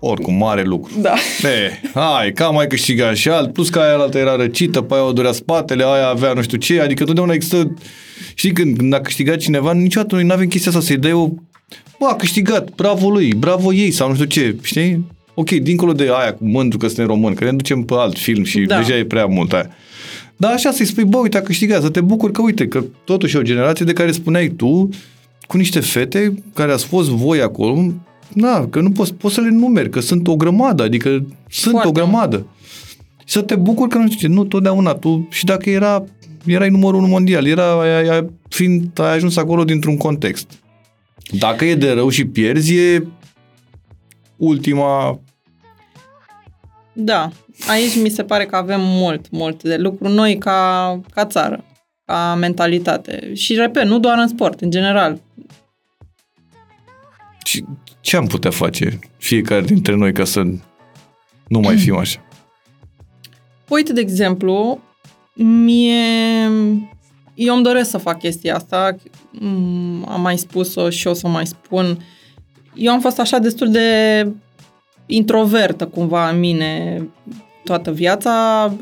[0.00, 0.92] oricum, mare lucru.
[1.00, 1.14] Da.
[1.42, 4.94] E, hai, că am mai câștigat și alt, plus că aia altă era răcită, pe
[4.94, 7.74] aia o durea spatele, aia avea nu știu ce, adică totdeauna există,
[8.34, 11.28] știi, când, când a câștigat cineva, niciodată noi nu avem chestia asta să-i dai o,
[11.98, 15.06] bă, a câștigat, bravo lui, bravo ei, sau nu știu ce, știi?
[15.34, 18.44] Ok, dincolo de aia cu mândru că suntem români, că ne ducem pe alt film
[18.44, 18.76] și Da.
[18.76, 19.70] deja e prea mult aia.
[20.36, 23.36] Dar așa să-i spui, bă, uite, a câștigat, să te bucuri că, uite, că totuși
[23.36, 24.88] e o generație de care spuneai tu,
[25.46, 27.92] cu niște fete care ați fost voi acolo,
[28.34, 31.08] na, că nu poți, poți să le numeri, că sunt o grămadă, adică
[31.48, 32.46] sunt Foarte o grămadă.
[33.18, 36.04] Și să te bucuri că nu știu ce, nu totdeauna tu, și dacă era,
[36.46, 40.50] erai numărul unu mondial, era, ai, ai, fiind, ai ajuns acolo dintr-un context.
[41.38, 43.06] Dacă e de rău și pierzi, e
[44.36, 45.20] ultima...
[46.92, 47.30] Da,
[47.68, 51.64] aici mi se pare că avem mult, mult de lucru noi ca, ca țară,
[52.04, 53.34] ca mentalitate.
[53.34, 55.20] Și, repet, nu doar în sport, în general.
[57.44, 57.64] Și
[58.00, 60.42] ce am putea face fiecare dintre noi ca să
[61.48, 62.24] nu mai fim așa?
[63.68, 64.80] Uite, de exemplu,
[65.34, 65.94] mie...
[67.34, 68.96] Eu îmi doresc să fac chestia asta,
[69.38, 72.04] Mm, am mai spus-o și o să o mai spun.
[72.74, 74.26] Eu am fost așa destul de
[75.06, 77.02] introvertă cumva în mine
[77.64, 78.74] toată viața.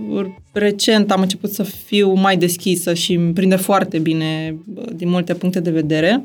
[0.53, 5.35] Recent am început să fiu mai deschisă și îmi prinde foarte bine bă, din multe
[5.35, 6.25] puncte de vedere.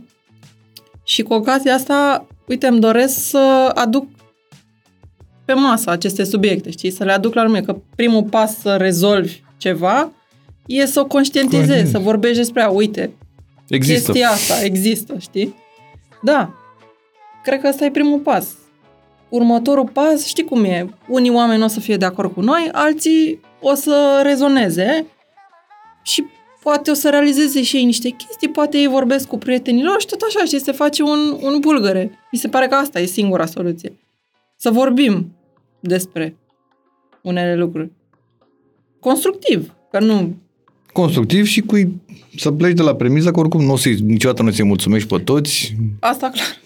[1.03, 4.07] Și cu ocazia asta, uite, îmi doresc să aduc
[5.45, 6.91] pe masă aceste subiecte, știi?
[6.91, 10.11] Să le aduc la lume, că primul pas să rezolvi ceva
[10.65, 11.89] e să o conștientizezi, Corect.
[11.89, 12.69] să vorbești despre ea.
[12.69, 13.13] Uite,
[13.67, 14.11] Există.
[14.11, 15.55] chestia asta există, știi?
[16.21, 16.53] Da.
[17.43, 18.47] Cred că ăsta e primul pas.
[19.29, 20.89] Următorul pas, știi cum e?
[21.07, 25.05] Unii oameni nu o să fie de acord cu noi, alții o să rezoneze
[26.01, 26.25] și
[26.63, 30.07] poate o să realizeze și ei niște chestii, poate ei vorbesc cu prietenii lor și
[30.07, 32.11] tot așa, și se face un, un bulgăre.
[32.31, 33.93] Mi se pare că asta e singura soluție.
[34.55, 35.35] Să vorbim
[35.79, 36.35] despre
[37.21, 37.91] unele lucruri.
[38.99, 40.35] Constructiv, că nu...
[40.91, 41.75] Constructiv și cu
[42.37, 45.17] să pleci de la premiza că oricum nu o să niciodată nu ți mulțumești pe
[45.23, 45.75] toți.
[45.99, 46.61] Asta clar.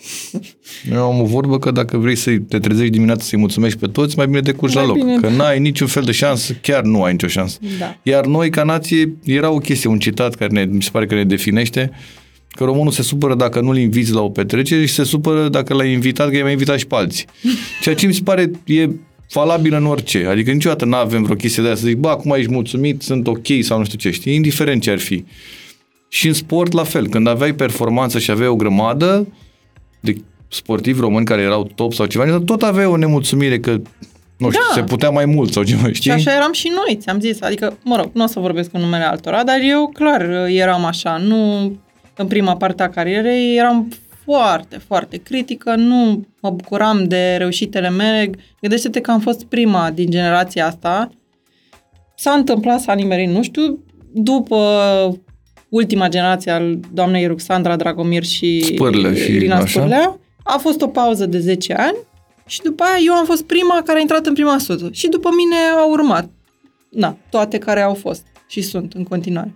[0.92, 4.18] Eu am o vorbă că dacă vrei să te trezești dimineața să-i mulțumești pe toți,
[4.18, 4.98] mai bine te curci Mai la loc.
[4.98, 5.34] bine, că da.
[5.36, 7.58] n-ai niciun fel de șansă, chiar nu ai nicio șansă.
[7.80, 7.98] Da.
[8.04, 11.16] Iar noi, ca nație, era o chestie, un citat care ne, mi se pare că
[11.16, 11.92] ne definește,
[12.50, 15.92] că românul se supără dacă nu-l inviți la o petrecere și se supără dacă l-ai
[15.92, 17.26] invitat, că i-ai mai invitat și pe alții.
[17.82, 18.90] Ceea ce mi se pare e
[19.34, 20.26] valabil în orice.
[20.26, 23.28] Adică niciodată nu avem vreo chestie de aia să zic, bă, acum ești mulțumit, sunt
[23.28, 25.24] ok sau nu știu ce, știi, indiferent ce ar fi.
[26.10, 29.28] Și în sport la fel, când aveai performanță și aveai o grămadă
[30.00, 33.72] de sportivi români care erau top sau ceva, tot aveai o nemulțumire că
[34.38, 34.74] nu știu, Da.
[34.74, 36.12] se putea mai mult sau ceva, Și știi?
[36.12, 37.42] așa eram și noi, ți-am zis.
[37.42, 41.18] Adică, mă rog, nu o să vorbesc în numele altora, dar eu clar eram așa.
[41.18, 41.62] Nu
[42.16, 43.88] în prima parte a carierei eram
[44.26, 48.30] foarte, foarte critică, nu mă bucuram de reușitele mele.
[48.62, 51.10] Gândește-te că am fost prima din generația asta.
[52.16, 53.80] S-a întâmplat să nimerit, nu știu,
[54.14, 54.58] după
[55.70, 60.18] ultima generație al doamnei Ruxandra Dragomir și Spârlă și Irina așa.
[60.48, 60.56] Spârlea.
[60.56, 61.98] A fost o pauză de 10 ani
[62.46, 64.90] și după aia eu am fost prima care a intrat în prima sută.
[64.92, 66.30] Și după mine au urmat.
[66.90, 69.54] Na, toate care au fost și sunt în continuare.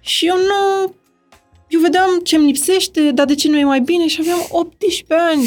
[0.00, 0.94] Și eu nu...
[1.68, 4.06] Eu vedeam ce îmi lipsește, dar de ce nu e mai bine?
[4.06, 5.44] Și aveam 18 ani.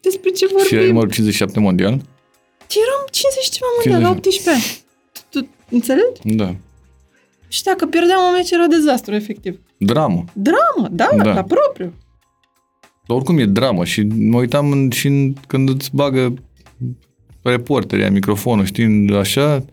[0.00, 0.86] Despre ce Și ai vorbim?
[0.86, 1.90] numărul 57 mondial?
[1.90, 4.26] Eram 50 ceva mondial la 50.
[4.26, 4.84] 18 ani.
[5.30, 6.20] Tu, tu înțelegi?
[6.36, 6.54] Da.
[7.48, 9.60] Și dacă pierdeam un meci era dezastru, efectiv.
[9.76, 10.24] Dramă.
[10.32, 11.22] Dramă, da, Da.
[11.22, 11.32] da.
[11.34, 11.92] la propriu.
[13.06, 16.34] Dar oricum e dramă și mă uitam în, și în, când îți bagă
[17.42, 19.64] reporterii microfonul, știi, în așa,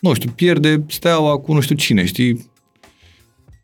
[0.00, 2.50] nu știu, pierde steaua cu nu știu cine, știi,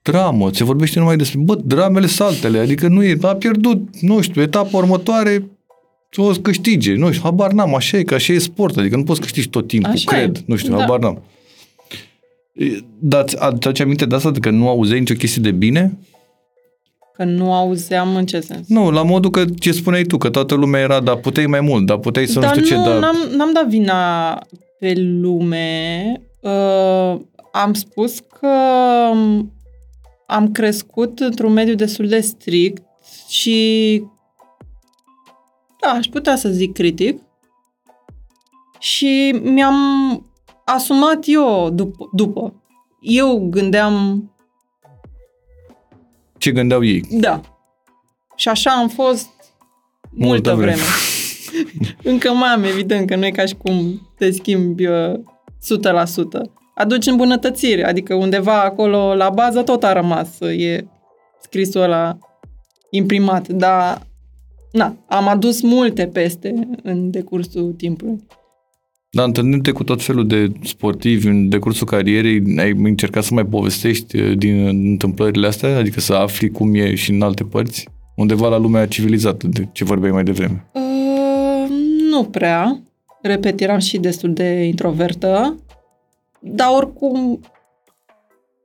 [0.03, 4.43] dramă, se vorbește numai despre, bă, dramele saltele, adică nu e, a pierdut, nu știu,
[4.43, 5.51] etapa următoare,
[6.17, 9.05] o să câștige, nu știu, habar n-am, așa e, că așa e sport, adică nu
[9.05, 10.19] poți câștigi tot timpul, Așa e.
[10.21, 10.81] cred, nu știu, Da.
[10.81, 11.23] habar n-am.
[12.53, 12.65] E,
[12.99, 15.99] Dar ți aduce aminte de asta, că nu auzeai nicio chestie de bine?
[17.13, 18.69] Că nu auzeam în ce sens.
[18.69, 21.87] Nu, la modul că ce spuneai tu, că toată lumea era, dar puteai mai mult,
[21.87, 22.99] dar puteai să dar nu știu ce, dar...
[22.99, 24.35] n-am, n-am dat vina
[24.79, 26.13] pe lume.
[26.41, 27.21] Uh,
[27.53, 28.49] am spus că
[30.27, 32.83] am crescut într-un mediu destul de strict
[33.29, 34.03] și
[35.81, 37.21] da, aș putea să zic critic.
[38.79, 39.77] Și mi-am
[40.65, 42.09] asumat eu după.
[42.13, 42.63] după.
[43.01, 44.25] Eu gândeam
[46.43, 47.05] Ce gândeau ei?
[47.11, 47.41] Da.
[48.37, 49.29] Și așa am fost
[50.11, 50.73] multă, Multă vreme.
[50.73, 51.97] vreme.
[52.13, 55.21] Încă mai am, evident, că nu e ca și cum te schimbi uh, 100%.
[56.75, 60.87] Aduci îmbunătățiri, adică undeva acolo la bază tot a rămas, uh, e
[61.41, 62.19] scrisul ăla
[62.91, 64.07] imprimat, dar
[64.73, 68.27] na, am adus multe peste în decursul timpului.
[69.15, 74.19] Dar întâlnindu-te cu tot felul de sportivi în decursul carierei, ai încercat să mai povestești
[74.19, 75.77] eh, din întâmplările astea?
[75.77, 77.89] Adică să afli cum e și în alte părți?
[78.17, 80.71] Undeva la lumea civilizată, de ce vorbeai mai devreme.
[80.75, 81.69] Uh,
[82.11, 82.83] nu prea.
[83.23, 85.57] Repet, eram și destul de introvertă,
[86.41, 87.41] dar oricum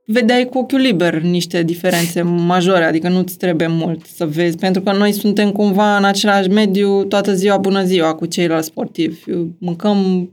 [0.05, 4.91] vedeai cu ochiul liber niște diferențe majore, adică nu-ți trebuie mult să vezi, pentru că
[4.91, 9.19] noi suntem cumva în același mediu toată ziua, bună ziua, cu ceilalți sportivi.
[9.57, 10.29] Mâncăm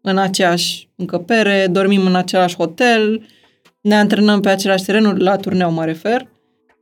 [0.00, 3.26] în aceeași încăpere, dormim în același hotel,
[3.80, 6.28] ne antrenăm pe același terenuri, la turneu mă refer,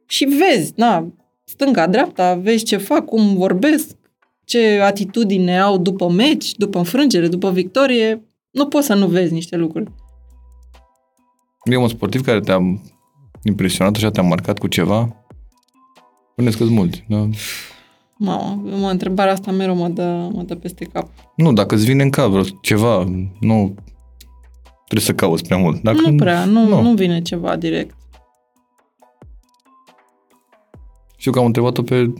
[0.06, 1.12] și vezi, na,
[1.44, 3.96] stânga, dreapta, vezi ce fac, cum vorbesc,
[4.44, 8.22] ce atitudine au după meci, după înfrângere, după victorie.
[8.50, 9.90] Nu poți să nu vezi niște lucruri.
[11.64, 12.58] E un sportiv care te-a
[13.42, 15.24] impresionat, așa te-a marcat cu ceva?
[16.34, 17.28] Puneți că mulți, da?
[18.18, 21.08] Mama, mă, întrebarea asta mereu mă dă, mă dă peste cap.
[21.36, 23.04] Nu, dacă îți vine în cap vreo ceva,
[23.40, 23.74] nu
[24.84, 25.82] trebuie să cauți prea mult.
[25.82, 26.68] Dacă nu prea, nu, nu.
[26.68, 26.82] nu.
[26.82, 27.94] nu vine ceva direct.
[31.16, 32.12] Știu că am întrebat-o pe...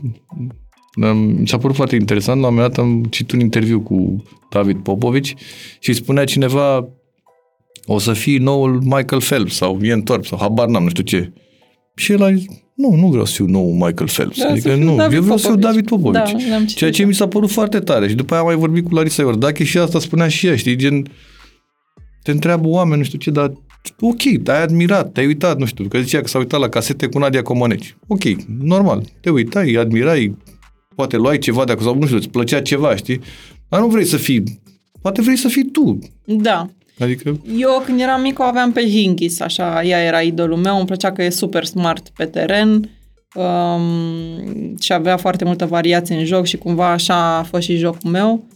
[1.13, 4.77] Mi s-a părut foarte interesant, la un moment dat am citit un interviu cu David
[4.77, 5.33] Popovici
[5.79, 6.89] și spunea cineva
[7.85, 11.33] o să fii noul Michael Phelps sau Ian Thorpe sau habar n-am, nu știu ce.
[11.95, 12.45] Și el a zis,
[12.77, 14.35] nu, nu vreau să fiu nou Michael Phelps.
[14.35, 15.73] Vreau adică să fiu nu, David eu vreau să fiu Popovici.
[15.73, 16.41] David Popovici.
[16.43, 17.07] Da, le-am citit, Ceea ce da.
[17.07, 18.07] mi s-a părut foarte tare.
[18.07, 20.75] Și după aia am mai vorbit cu Larisa Iordache și asta spunea și ea, știi,
[20.75, 21.07] gen,
[22.23, 23.53] te întreabă oameni, nu știu ce, dar
[23.99, 27.19] ok, te-ai admirat, te-ai uitat, nu știu, că zicea că s-a uitat la casete cu
[27.19, 27.95] Nadia Comăneci.
[28.07, 28.23] Ok,
[28.59, 30.35] normal, te uitai, admirai,
[30.95, 33.19] poate luai ceva de acolo, sau nu știu, îți plăcea ceva, știi?
[33.69, 34.43] Dar nu vrei să fii,
[35.01, 35.99] poate vrei să fii tu.
[36.25, 36.67] Da.
[36.99, 40.85] Adică, Eu când eram mic o aveam pe Hingis, așa, ea era idolul meu, îmi
[40.85, 42.89] plăcea că e super smart pe teren
[43.35, 48.09] um, și avea foarte multă variație în joc și cumva așa a fost și jocul
[48.09, 48.47] meu.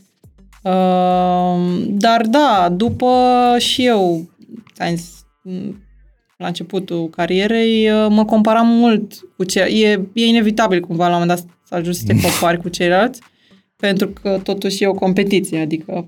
[0.63, 3.15] Um, dar da, după
[3.58, 4.30] și eu,
[4.73, 5.84] ți-am zis, m,
[6.38, 9.60] la începutul carierei, uh, mă comparam mult cu ce...
[9.60, 13.21] E, e inevitabil cumva la un moment dat să ajungi să te compari cu ceilalți,
[13.77, 16.08] pentru că totuși e o competiție, adică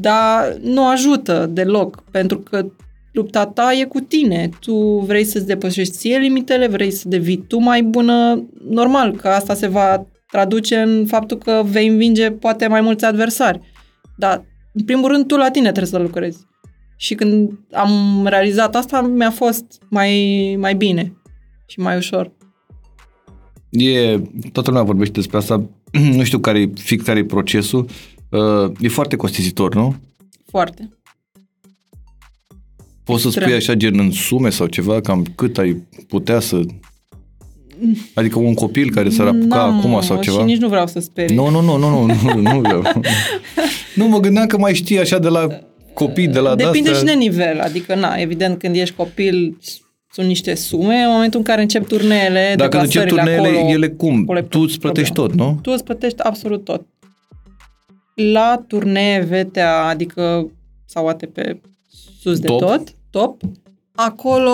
[0.00, 2.66] dar nu ajută deloc, pentru că
[3.12, 4.48] lupta ta e cu tine.
[4.60, 4.74] Tu
[5.06, 8.44] vrei să-ți depășești ție limitele, vrei să devii tu mai bună.
[8.68, 13.60] Normal că asta se va traduce în faptul că vei învinge poate mai mulți adversari.
[14.16, 16.38] Dar, în primul rând, tu la tine trebuie să lucrezi.
[16.96, 21.12] Și când am realizat asta, mi-a fost mai, mai bine
[21.66, 22.32] și mai ușor.
[23.70, 24.18] E,
[24.52, 25.70] toată lumea vorbește despre asta,
[26.16, 28.13] nu știu care fix care e procesul, uh,
[28.80, 29.94] e foarte costisitor, nu?
[30.46, 30.88] Foarte.
[33.04, 33.48] Poți să Extrem.
[33.48, 36.60] spui așa gen în sume sau ceva, cam cât ai putea să...
[38.14, 40.38] Adică un copil care s-ar apuca N-am, acum sau ceva?
[40.38, 41.36] Și nici nu vreau să sperii.
[41.36, 42.82] Nu, nu, nu, nu, nu, nu, nu vreau.
[43.96, 45.46] nu, mă gândeam că mai știi așa de la
[45.94, 47.10] copii, de la Depinde de-astea.
[47.10, 49.58] și de nivel, adică na, evident când ești copil
[50.12, 53.88] sunt niște sume, în momentul în care încep turneele, Dacă încep deplasările turneele, acolo, ele
[53.88, 54.20] cum?
[54.22, 55.42] acolo e Tu îți plătești problemă.
[55.42, 55.58] tot, nu?
[55.62, 56.86] Tu îți plătești absolut tot.
[58.14, 60.50] La turnee VTA, adică
[60.84, 61.38] sau ATP
[62.20, 62.58] sus de Top.
[62.60, 63.42] tot, top,
[63.94, 64.52] acolo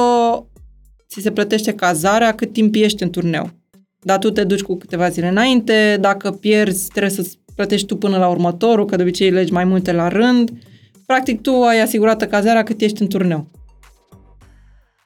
[1.08, 3.50] ți se plătește cazarea cât timp ești în turneu.
[3.98, 8.18] Dar tu te duci cu câteva zile înainte, dacă pierzi trebuie să plătești tu până
[8.18, 10.50] la următorul, că de obicei legi mai multe la rând.
[11.06, 13.46] Practic tu ai asigurată cazarea cât ești în turneu.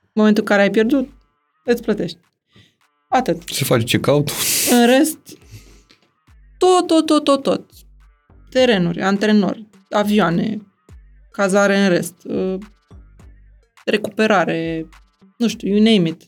[0.02, 1.08] În momentul în care ai pierdut,
[1.64, 2.18] îți plătești.
[3.08, 3.42] Atât.
[3.46, 4.30] Se face check-out?
[4.70, 5.18] În rest,
[6.58, 7.70] tot, tot, tot, tot, tot.
[8.54, 10.62] Terenuri, antrenori, avioane,
[11.30, 12.58] cazare în rest, uh,
[13.84, 14.88] recuperare,
[15.36, 16.22] nu știu, you name it.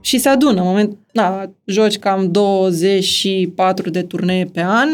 [0.00, 4.88] Și se adună, în moment, na, joci cam 24 de turnee pe an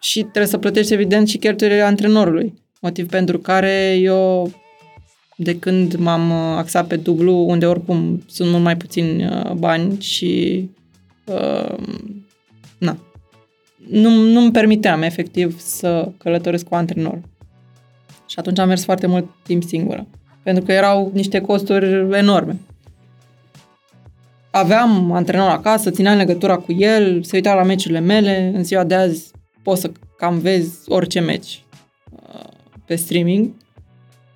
[0.00, 2.54] și trebuie să plătești evident și cheltuielile antrenorului.
[2.80, 4.52] Motiv pentru care eu
[5.36, 10.00] de când m-am uh, axat pe dublu, unde oricum sunt mult mai puțini uh, bani
[10.00, 10.64] și
[11.24, 11.74] uh,
[12.78, 12.98] na,
[13.90, 17.20] nu, nu-mi permiteam efectiv să călătoresc cu antrenor.
[18.26, 20.06] Și atunci am mers foarte mult timp singură,
[20.42, 22.56] pentru că erau niște costuri enorme.
[24.50, 28.94] Aveam antrenor acasă, țineam legătura cu el, se uita la meciurile mele, în ziua de
[28.94, 29.30] azi
[29.62, 31.64] poți să cam vezi orice meci
[32.10, 32.50] uh,
[32.84, 33.50] pe streaming.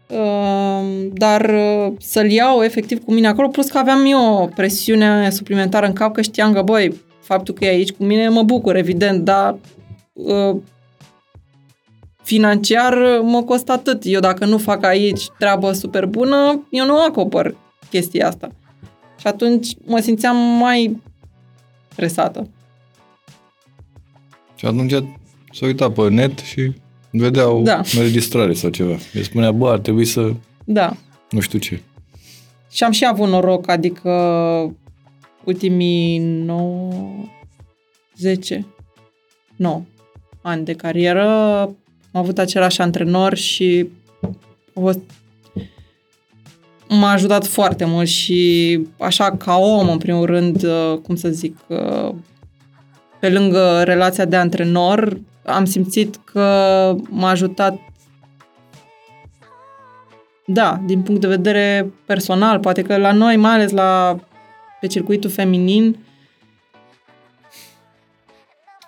[0.09, 5.31] Uh, dar uh, să-l iau efectiv cu mine acolo, plus că aveam eu o presiune
[5.31, 6.95] suplimentară în cap, că știam că, băi,
[7.31, 9.57] faptul că e aici cu mine mă bucur, evident, dar
[10.13, 10.57] uh,
[12.23, 14.03] financiar uh, mă costă atât.
[14.05, 17.57] Eu dacă nu fac aici treabă super bună, eu nu acopăr
[17.91, 18.49] chestia asta.
[19.19, 21.03] Și atunci mă simțeam mai
[21.95, 22.49] presată.
[24.55, 24.93] Și atunci
[25.53, 26.73] s-a uitat pe net și
[27.11, 27.81] vedeau Da.
[27.97, 28.97] înregistrare sau ceva.
[29.15, 30.33] El spunea, bă, ar trebui să
[30.65, 30.97] Da.
[31.31, 31.81] nu știu ce.
[32.71, 34.11] Și am și avut noroc, adică
[35.45, 36.93] ultimii 9,
[38.17, 38.67] 10,
[39.57, 39.83] 9
[40.43, 41.29] ani de carieră
[42.13, 43.89] am avut același antrenor și
[44.75, 45.01] a fost
[46.89, 51.59] m-a ajutat foarte mult și așa ca om, în primul rând, uh, cum să zic,
[51.67, 52.15] uh,
[53.21, 57.79] pe lângă relația de antrenor, am simțit că m-a ajutat
[60.47, 64.19] da, din punct de vedere personal, poate că la noi, mai ales la
[64.81, 65.97] pe circuitul feminin,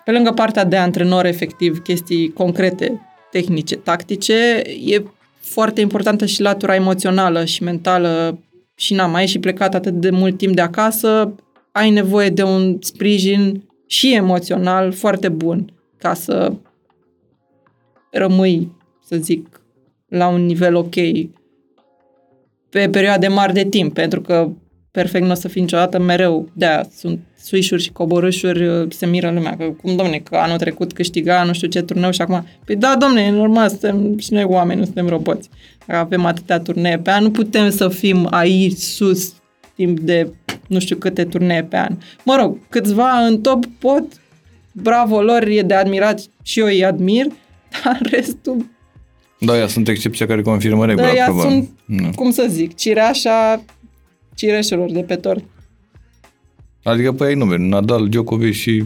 [0.05, 3.01] pe lângă partea de antrenor efectiv, chestii concrete,
[3.31, 5.03] tehnice, tactice, e
[5.39, 8.39] foarte importantă și latura emoțională și mentală.
[8.75, 11.33] Și n-am mai și plecat atât de mult timp de acasă,
[11.71, 16.53] ai nevoie de un sprijin și emoțional foarte bun ca să
[18.11, 18.71] rămâi,
[19.05, 19.61] să zic,
[20.07, 20.93] la un nivel ok
[22.69, 24.49] pe perioade mari de timp, pentru că
[24.93, 26.49] perfect nu o să fii niciodată mereu.
[26.53, 31.43] de sunt suișuri și coborâșuri, se miră lumea, că cum, domne, că anul trecut câștiga
[31.43, 32.45] nu știu ce turneu și acum...
[32.65, 35.49] Păi da, domne, e normal, suntem și noi oameni, nu suntem roboți.
[35.85, 39.33] Dacă avem atâtea turnee pe an, nu putem să fim aici sus
[39.75, 40.27] timp de
[40.67, 41.97] nu știu câte turnee pe an.
[42.25, 44.03] Mă rog, câțiva în top pot,
[44.71, 47.25] bravo lor, e de admirat și eu îi admir,
[47.83, 48.65] dar restul
[49.39, 51.51] Da, ea sunt excepția care confirmă regula, Da, ea probabil.
[51.51, 52.09] sunt, Nu.
[52.15, 53.63] cum să zic, cireașa
[54.35, 55.43] cireșelor de pe tort.
[56.83, 58.83] Adică pe ei numeri, Nadal, Djokovic și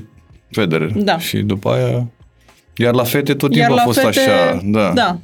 [0.52, 0.92] Federer.
[0.92, 1.18] Da.
[1.20, 2.08] Și după aia...
[2.78, 4.62] Iar la fete tot Iar timpul la a fost fete, așa.
[4.64, 4.92] Da.
[4.94, 5.18] da.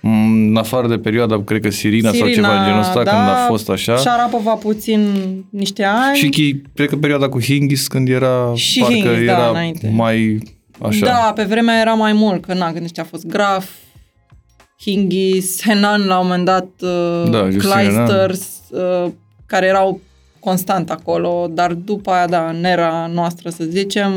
[0.00, 3.28] Mm, În afară de perioada, cred că Sirina, sau ceva de genul ăsta, da, când
[3.28, 3.96] a fost așa.
[3.96, 5.08] Șarapova puțin
[5.50, 6.16] niște ani.
[6.16, 9.90] Și chi, cred că perioada cu Hingis, când era, Și parcă Hingis, da, era înainte.
[9.94, 10.38] mai
[10.80, 11.06] așa.
[11.06, 13.70] Da, pe vremea era mai mult, că na, gândește, a fost Graf,
[14.80, 19.10] Hingis, Henan la un moment dat, uh, Da, Justin Clijsters, uh,
[19.50, 20.00] care erau
[20.38, 24.12] constant acolo, dar după aia, da, în era noastră, să zicem,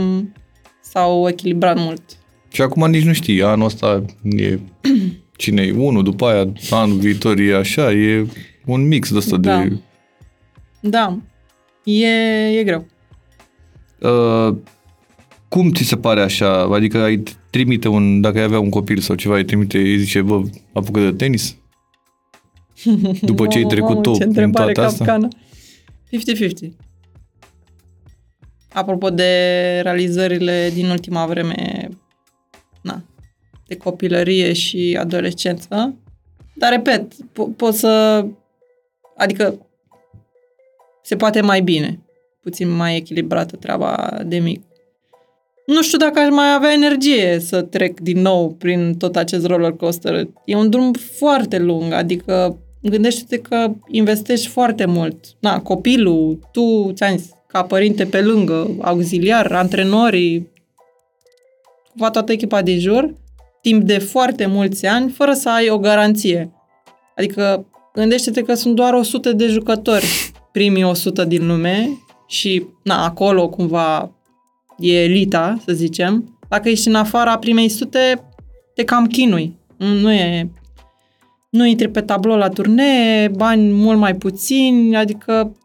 [0.82, 2.02] s-au echilibrat mult.
[2.52, 4.60] Și acum nici nu știi, anul ăsta e
[5.42, 8.28] cine e unul, după aia anul viitor e așa, e
[8.66, 9.58] un mix de ăsta Da.
[9.62, 9.78] de...
[10.80, 11.18] Da,
[11.84, 12.08] e,
[12.60, 12.86] e greu.
[14.00, 14.56] Uh,
[15.48, 16.62] cum ți se pare așa?
[16.62, 20.22] Adică ai trimite un, dacă ai avea un copil sau ceva, îi trimite, îi zice,
[20.22, 20.42] bă,
[20.74, 21.58] apucă de tenis?
[23.22, 25.06] După ce ai Mamă, trecut mamă, tu ce prin întrebare toată asta?
[25.06, 25.28] capcană.
[26.68, 26.70] 50-50.
[28.74, 29.30] Apropo de
[29.84, 31.90] realizările din ultima vreme,
[32.82, 33.04] na,
[33.68, 35.96] de copilărie și adolescență,
[36.56, 38.26] dar repet, po- pot să,
[39.18, 39.68] adică
[41.04, 42.00] se poate mai bine,
[42.42, 44.62] puțin mai echilibrată treaba de mic.
[45.66, 49.72] Nu știu dacă aș mai avea energie să trec din nou prin tot acest roller
[49.72, 50.28] coaster.
[50.46, 52.58] E un drum foarte lung, adică
[52.90, 55.26] gândește-te că investești foarte mult.
[55.40, 60.52] Na, copilul, tu, ți-am zis, ca părinte pe lângă, auxiliar, antrenorii,
[61.90, 63.14] cumva toată echipa din jur,
[63.62, 66.52] timp de foarte mulți ani, fără să ai o garanție.
[67.16, 70.06] Adică gândește-te că sunt doar 100 de jucători,
[70.52, 71.90] primii 100 din lume
[72.28, 74.12] și na, acolo cumva
[74.78, 76.38] e elita, să zicem.
[76.50, 78.24] Dacă ești în afara primei sute,
[78.76, 79.58] te cam chinui.
[79.78, 80.50] Nu e...
[81.54, 85.56] Nu intri pe tablou la turnee, bani mult mai puțini, adică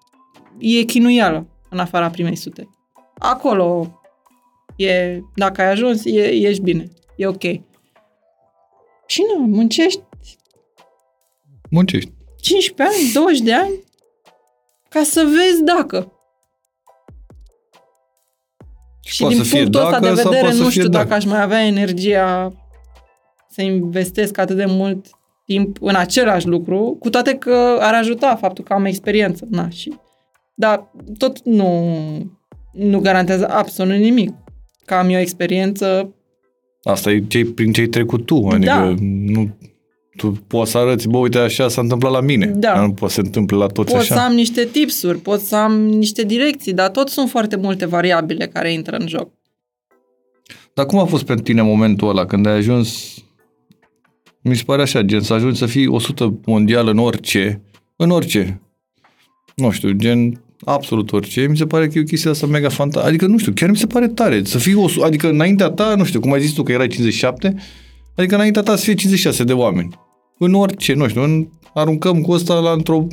[0.58, 2.68] e chinuială în afara primei sute.
[3.18, 4.00] Acolo
[4.76, 6.88] e, dacă ai ajuns, e, ești bine.
[7.16, 7.42] E ok.
[9.06, 10.02] Și nu, muncești
[11.70, 12.12] Muncești.
[12.40, 13.84] 15 ani, 20 de ani,
[14.88, 16.12] ca să vezi dacă.
[19.00, 20.80] Și Poate din să fie punctul ăsta dacă de sau vedere, poate să nu fie
[20.80, 21.16] știu dacă dacă.
[21.16, 22.52] aș mai avea energia
[23.50, 25.17] să investesc atât de mult
[25.48, 29.46] timp în același lucru, cu toate că ar ajuta faptul că am experiență.
[29.50, 29.92] Na, și...
[30.54, 31.94] Dar tot nu,
[32.72, 34.34] nu garantează absolut nimic.
[34.84, 36.12] Că am eu experiență,
[36.82, 38.46] Asta e cei, prin ce ai trecut tu.
[38.46, 38.94] Adică Da.
[39.00, 39.56] nu,
[40.16, 42.46] tu poți să arăți, bă, uite, așa s-a întâmplat la mine.
[42.46, 42.72] Da.
[42.72, 44.14] Dar nu poate să se întâmple la toți pot așa.
[44.14, 48.46] să am niște tipsuri, pot să am niște direcții, dar tot sunt foarte multe variabile
[48.46, 49.30] care intră în joc.
[50.74, 53.14] Dar cum a fost pentru tine momentul ăla când ai ajuns,
[54.48, 57.62] mi se pare așa, gen să ajungi să fii 100 mondial în orice,
[57.96, 58.60] în orice,
[59.54, 63.08] nu știu, gen absolut orice, mi se pare că e o chestie asta mega fantastică,
[63.08, 66.04] adică nu știu, chiar mi se pare tare, să fii, 100, adică înaintea ta, nu
[66.04, 67.54] știu, cum ai zis tu că erai 57,
[68.16, 69.88] adică înaintea ta să fie 56 de oameni,
[70.38, 73.06] în orice, nu știu, în, aruncăm cu ăsta la într-o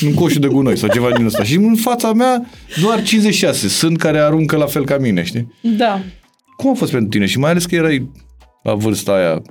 [0.00, 1.44] în coșul de gunoi sau ceva din ăsta.
[1.44, 2.46] Și în fața mea
[2.80, 5.54] doar 56 sunt care aruncă la fel ca mine, știi?
[5.62, 6.02] Da.
[6.56, 7.26] Cum a fost pentru tine?
[7.26, 8.10] Și mai ales că erai
[8.62, 9.42] la vârsta aia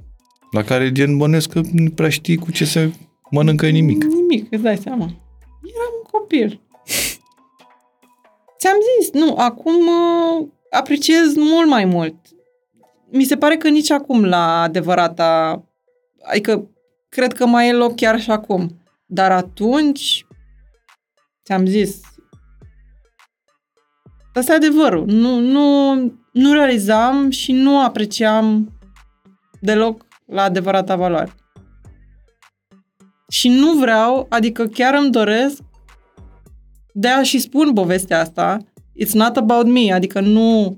[0.52, 2.94] la care gen bănesc că nu prea știi cu ce se
[3.32, 4.04] mănâncă nimic.
[4.04, 5.04] Nimic, îți dai seama.
[5.04, 6.62] Eram un copil.
[8.60, 12.16] Ți-am zis, nu, acum uh, apreciez mult mai mult.
[13.12, 15.64] Mi se pare că nici acum la adevărata,
[16.22, 16.70] adică
[17.10, 18.82] cred că mai e loc chiar și acum.
[19.06, 20.26] Dar atunci,
[21.46, 22.02] ți-am zis,
[24.34, 25.06] asta e adevărul.
[25.06, 25.94] Nu, nu,
[26.32, 28.74] nu realizam și nu apreciam
[29.62, 31.34] deloc la adevărata valoare.
[33.30, 35.62] Și nu vreau, adică chiar îmi doresc
[36.94, 38.58] de a și spun povestea asta.
[39.04, 40.76] It's not about me, adică nu...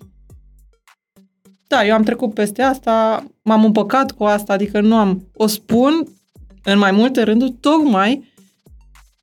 [1.68, 5.28] Da, eu am trecut peste asta, m-am împăcat cu asta, adică nu am...
[5.36, 6.08] O spun
[6.64, 8.30] în mai multe rânduri, tocmai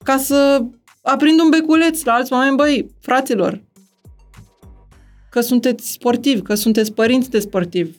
[0.04, 0.64] ca să
[1.02, 3.62] aprind un beculeț la alți oameni, băi, fraților,
[5.30, 7.96] că sunteți sportivi, că sunteți părinți de sportivi.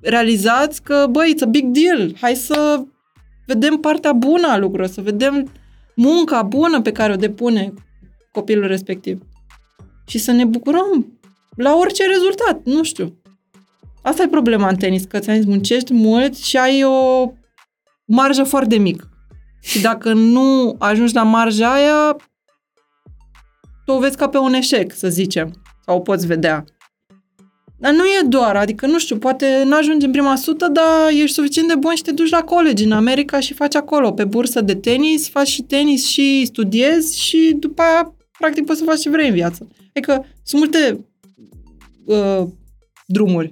[0.00, 2.16] Realizați că, băi, it's a big deal.
[2.20, 2.84] Hai să
[3.46, 5.50] vedem partea bună a lucrurilor, să vedem
[5.94, 7.72] munca bună pe care o depune
[8.32, 9.22] copilul respectiv.
[10.06, 11.18] Și să ne bucurăm
[11.56, 13.20] la orice rezultat, nu știu.
[14.02, 17.32] Asta e problema în tenis, că ți-am zis, muncești mult și ai o
[18.04, 19.08] marjă foarte mică.
[19.60, 22.16] Și dacă nu ajungi la marja aia,
[23.84, 25.62] tu o vezi ca pe un eșec, să zicem.
[25.84, 26.64] Sau o poți vedea.
[27.80, 31.34] Dar nu e doar, adică nu știu, poate nu ajungi în prima sută, dar ești
[31.34, 34.60] suficient de bun și te duci la college în America și faci acolo, pe bursă
[34.60, 39.10] de tenis, faci și tenis și studiezi și după aia, practic, poți să faci ce
[39.10, 39.68] vrei în viață.
[39.94, 41.04] Adică sunt multe
[42.04, 42.46] uh,
[43.06, 43.50] drumuri.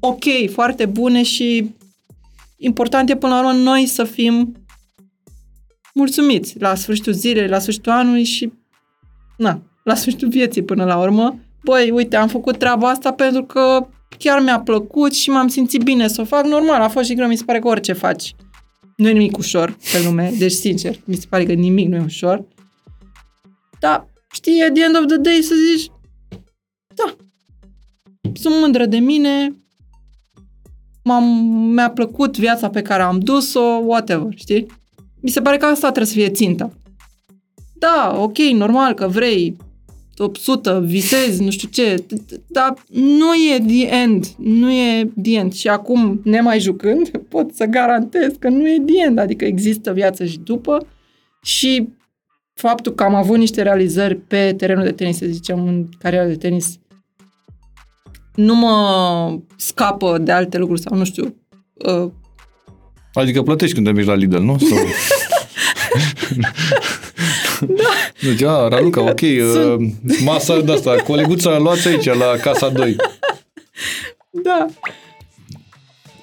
[0.00, 1.74] Ok, foarte bune și
[2.56, 4.56] important e până la urmă noi să fim
[5.94, 8.52] mulțumiți la sfârșitul zilei, la sfârșitul anului și
[9.36, 11.38] na, la sfârșitul vieții până la urmă.
[11.66, 13.88] Băi, uite, am făcut treaba asta pentru că
[14.18, 16.44] chiar mi-a plăcut și m-am simțit bine să o fac.
[16.44, 18.34] Normal, a fost și greu, mi se pare că orice faci.
[18.96, 22.02] Nu e nimic ușor pe lume, deci sincer, mi se pare că nimic nu e
[22.04, 22.44] ușor.
[23.80, 25.90] Dar, știi, at the end of the day să zici,
[26.94, 27.16] da,
[28.34, 29.56] sunt mândră de mine,
[31.04, 31.24] m-am,
[31.74, 34.66] mi-a plăcut viața pe care am dus-o, whatever, știi?
[35.20, 36.70] Mi se pare că asta trebuie să fie ținta.
[37.74, 39.65] Da, ok, normal că vrei top
[40.18, 42.04] 100, visezi, nu știu ce,
[42.46, 45.52] dar nu e the end, nu e the end.
[45.52, 50.24] Și acum, nemai jucând, pot să garantez că nu e the end, adică există viață
[50.24, 50.86] și după
[51.42, 51.88] și
[52.54, 56.36] faptul că am avut niște realizări pe terenul de tenis, să zicem, în cariera de
[56.36, 56.78] tenis,
[58.34, 61.36] nu mă scapă de alte lucruri sau nu știu.
[61.74, 62.10] Uh...
[63.12, 64.58] Adică plătești când te mergi la Lidl, nu?
[64.58, 64.78] Sau...
[67.60, 67.88] da.
[68.28, 69.20] Deci, a, Raluca, ok,
[69.52, 69.80] Sunt...
[69.80, 72.96] uh, masa de asta, coleguța luați aici, la casa 2.
[74.30, 74.66] Da.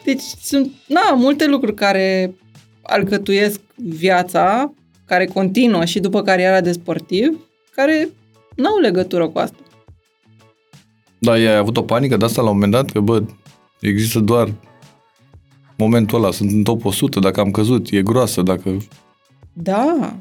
[0.03, 2.35] Deci sunt, na, multe lucruri care
[2.81, 4.73] alcătuiesc viața,
[5.05, 7.39] care continuă și după cariera de sportiv,
[7.75, 8.09] care
[8.55, 9.57] n-au legătură cu asta.
[11.17, 12.91] Da, ai avut o panică de asta la un moment dat?
[12.91, 13.23] Că, bă,
[13.79, 14.51] există doar
[15.77, 18.77] momentul ăla, sunt în top 100, dacă am căzut, e groasă, dacă...
[19.53, 20.15] Da,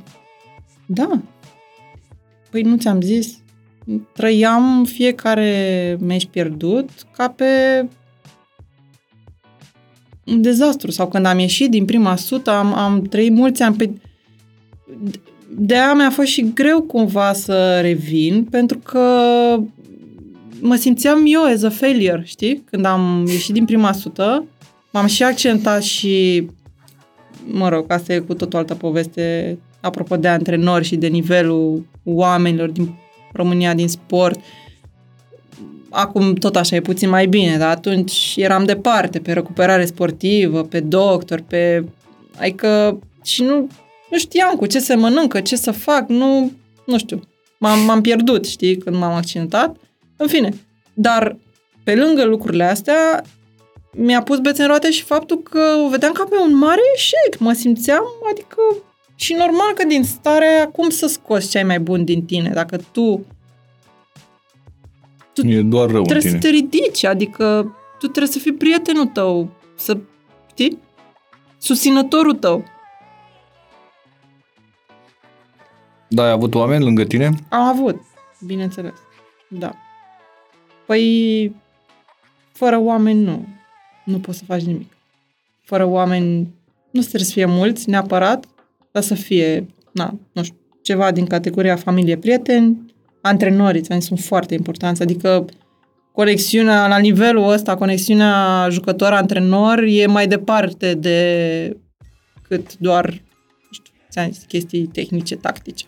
[0.95, 1.21] da.
[2.51, 3.39] Păi nu ți-am zis,
[4.13, 7.45] trăiam fiecare meci pierdut ca pe
[10.27, 10.91] un dezastru.
[10.91, 13.91] Sau când am ieșit din prima sută, am, am trăit mulți ani pe...
[15.57, 19.09] De aia mi-a fost și greu cumva să revin, pentru că
[20.61, 22.63] mă simțeam eu as a failure, știi?
[22.71, 24.45] Când am ieșit din prima sută,
[24.93, 26.47] m-am și accentat și,
[27.47, 32.69] mă rog, asta e cu totul altă poveste, apropo de antrenori și de nivelul oamenilor
[32.69, 32.95] din
[33.33, 34.41] România, din sport.
[35.91, 40.81] Acum tot așa e puțin mai bine, dar atunci eram departe, pe recuperare sportivă, pe
[40.81, 41.85] doctor, pe...
[42.39, 43.69] Adică și nu,
[44.11, 46.53] nu știam cu ce se mănâncă, ce să fac, nu,
[46.87, 47.21] nu știu.
[47.59, 49.77] M-am, m-am pierdut, știi, când m-am accidentat.
[50.17, 50.55] În fine,
[50.95, 51.37] dar
[51.85, 53.23] pe lângă lucrurile astea,
[53.93, 57.39] mi-a pus bețe în roate și faptul că o vedeam ca pe un mare eșec.
[57.39, 58.61] Mă simțeam, adică,
[59.23, 62.77] și normal că din stare, cum să scoți ce ai mai bun din tine, dacă
[62.77, 63.27] tu...
[65.33, 66.43] tu e doar rău Trebuie în tine.
[66.43, 69.99] să te ridici, adică tu trebuie să fii prietenul tău, să,
[70.51, 70.79] știi?
[71.59, 72.65] Susținătorul tău.
[76.09, 77.31] Da, ai avut oameni lângă tine?
[77.49, 78.01] Am avut,
[78.47, 78.95] bineînțeles.
[79.49, 79.73] Da.
[80.87, 81.55] Păi,
[82.53, 83.47] fără oameni nu.
[84.05, 84.93] Nu poți să faci nimic.
[85.65, 86.55] Fără oameni
[86.91, 88.47] nu trebuie să fie mulți neapărat,
[88.93, 95.03] dar să fie, na, nu știu, ceva din categoria familie-prieteni, antrenorii, ți sunt foarte importanți,
[95.03, 95.45] adică
[96.13, 101.77] conexiunea, la nivelul ăsta, conexiunea jucător-antrenor e mai departe de
[102.49, 105.85] cât doar, nu știu, ți zis, chestii tehnice, tactice.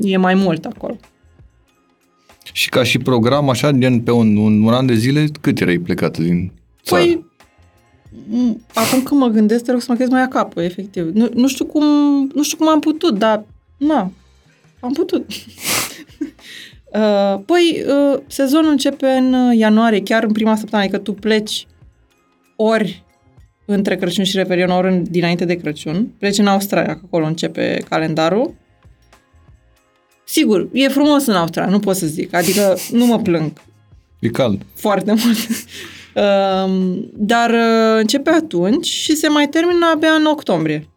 [0.00, 0.96] E mai mult acolo.
[2.52, 5.78] Și ca și program, așa, gen pe un, un, un an de zile, cât erai
[5.78, 6.52] plecat din
[6.82, 7.02] țară?
[7.02, 7.26] Păi,
[8.74, 11.10] acum când mă gândesc, te rog să mă crezi mai acapă, efectiv.
[11.14, 11.84] Nu, nu, știu cum,
[12.34, 13.44] nu știu cum am putut, dar,
[13.76, 14.10] na,
[14.80, 15.26] am putut.
[16.92, 21.66] uh, păi, uh, sezonul începe în ianuarie, chiar în prima săptămână, adică tu pleci
[22.56, 23.04] ori
[23.64, 26.12] între Crăciun și Revelion, ori dinainte de Crăciun.
[26.18, 28.54] Pleci în Australia, că acolo începe calendarul.
[30.24, 32.34] Sigur, e frumos în Australia, nu pot să zic.
[32.34, 33.52] Adică nu mă plâng.
[34.18, 34.62] E cald.
[34.74, 35.38] Foarte mult.
[36.14, 40.88] uh, dar uh, începe atunci și se mai termină abia în octombrie.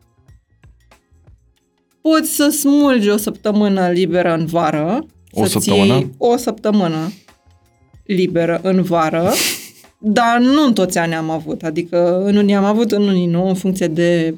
[2.01, 5.05] Poți să smulgi o săptămână liberă în vară.
[5.32, 6.09] O săptămână?
[6.18, 7.11] o săptămână
[8.05, 9.32] liberă în vară,
[9.99, 11.63] dar nu în toți ani am avut.
[11.63, 14.36] Adică în unii am avut, în unii nu, în funcție de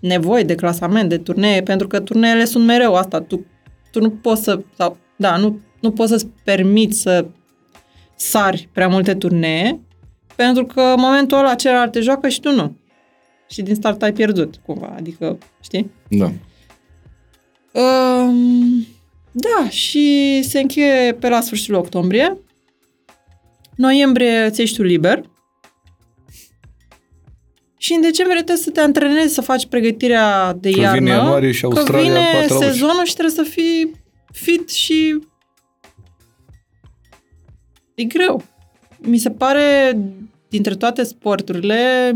[0.00, 3.20] nevoi, de clasament, de turnee, pentru că turneele sunt mereu asta.
[3.20, 3.46] Tu
[3.90, 7.26] tu nu poți să, sau, da, nu, nu poți să-ți permiți să
[8.16, 9.80] sari prea multe turnee,
[10.42, 12.76] pentru că în momentul ăla celălalt te joacă și tu nu.
[13.50, 15.90] Și din start ai pierdut, cumva, adică, știi?
[16.08, 16.32] Da.
[17.80, 18.86] Um,
[19.30, 22.38] da, și se încheie pe la sfârșitul octombrie.
[23.76, 25.30] Noiembrie ți tu liber.
[27.76, 30.98] Și în decembrie trebuie să te antrenezi, să faci pregătirea de că iarnă.
[30.98, 33.92] Vine ianuarie și Australia, că vine sezonul și trebuie să fii
[34.32, 35.18] fit și...
[37.94, 38.44] E greu.
[39.02, 39.98] Mi se pare,
[40.48, 42.14] dintre toate sporturile,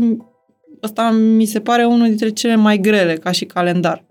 [0.83, 4.05] ăsta mi se pare unul dintre cele mai grele, ca și calendar.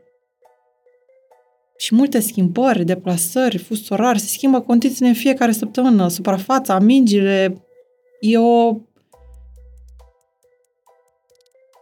[1.78, 7.64] Și multe schimbări, deplasări, fus orar, se schimbă condițiile în fiecare săptămână, suprafața, mingile.
[8.20, 8.76] E o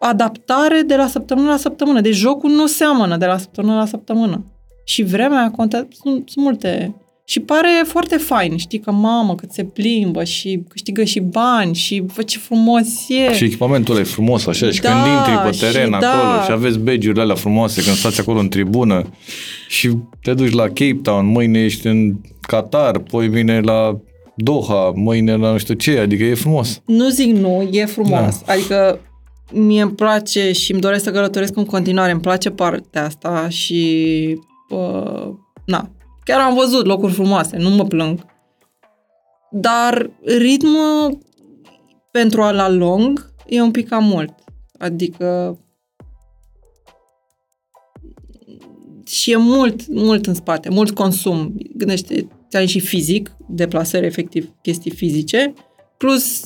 [0.00, 2.00] adaptare de la săptămână la săptămână.
[2.00, 4.44] Deci jocul nu seamănă de la săptămână la săptămână.
[4.84, 6.94] Și vremea contează, sunt, sunt multe.
[7.32, 12.02] Și pare foarte fain, știi că mamă, cât se plimbă și câștigă și bani și
[12.14, 13.34] vă ce frumos e.
[13.34, 16.42] Și echipamentul e frumos așa și da, când intri pe teren și acolo da.
[16.44, 19.06] și aveți badge alea frumoase când stați acolo în tribună
[19.68, 19.90] și
[20.22, 24.00] te duci la Cape Town, mâine ești în Qatar, poi vine la
[24.36, 26.80] Doha, mâine la nu știu ce, adică e frumos.
[26.86, 28.42] Nu zic nu, e frumos.
[28.46, 28.52] Da.
[28.52, 29.00] Adică
[29.52, 34.38] mie îmi place și îmi doresc să călătoresc în continuare, îmi place partea asta și
[34.68, 35.28] uh,
[35.64, 35.90] na,
[36.24, 38.26] chiar am văzut locuri frumoase, nu mă plâng.
[39.50, 41.18] Dar ritmul
[42.10, 44.34] pentru a la lung e un pic cam mult.
[44.78, 45.58] Adică
[49.06, 51.54] și e mult, mult în spate, mult consum.
[51.76, 55.52] Gândește, ți și fizic, deplasări efectiv, chestii fizice,
[55.96, 56.42] plus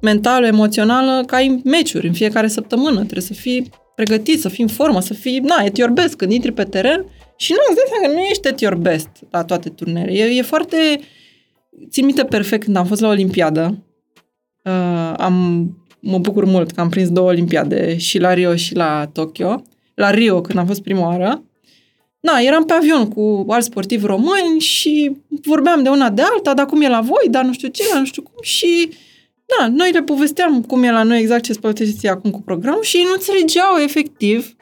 [0.00, 2.96] mental, emoțională, că ai meciuri în fiecare săptămână.
[2.96, 6.32] Trebuie să fii pregătit, să fii în formă, să fii, na, at your best când
[6.32, 7.04] intri pe teren
[7.36, 10.12] și nu, îți dai seama că nu ești at your best la toate turnele.
[10.12, 11.00] E, e foarte...
[11.90, 13.84] Țin minte perfect când am fost la Olimpiadă.
[14.64, 15.66] Uh, am,
[16.00, 19.62] mă bucur mult că am prins două Olimpiade, și la Rio și la Tokyo.
[19.94, 21.42] La Rio, când am fost prima oară,
[22.20, 26.66] na, eram pe avion cu alți sportivi români și vorbeam de una de alta, dar
[26.66, 28.90] cum e la voi, dar nu știu ce, dar nu știu cum și
[29.58, 32.96] da, noi le povesteam cum e la noi exact ce spălăteți acum cu programul și
[32.96, 34.55] ei nu înțelegeau efectiv.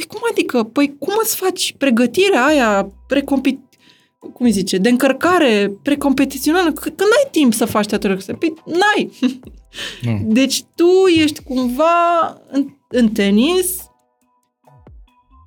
[0.00, 0.62] Păi cum adică?
[0.62, 3.58] Păi cum îți faci pregătirea aia precompet...
[4.18, 8.36] cum îi zice, de încărcare precompetițională, că, că n-ai timp să faci toate lucrurile.
[8.38, 9.10] Păi n-ai.
[10.02, 10.20] Mm.
[10.22, 13.90] Deci tu ești cumva în, în tenis,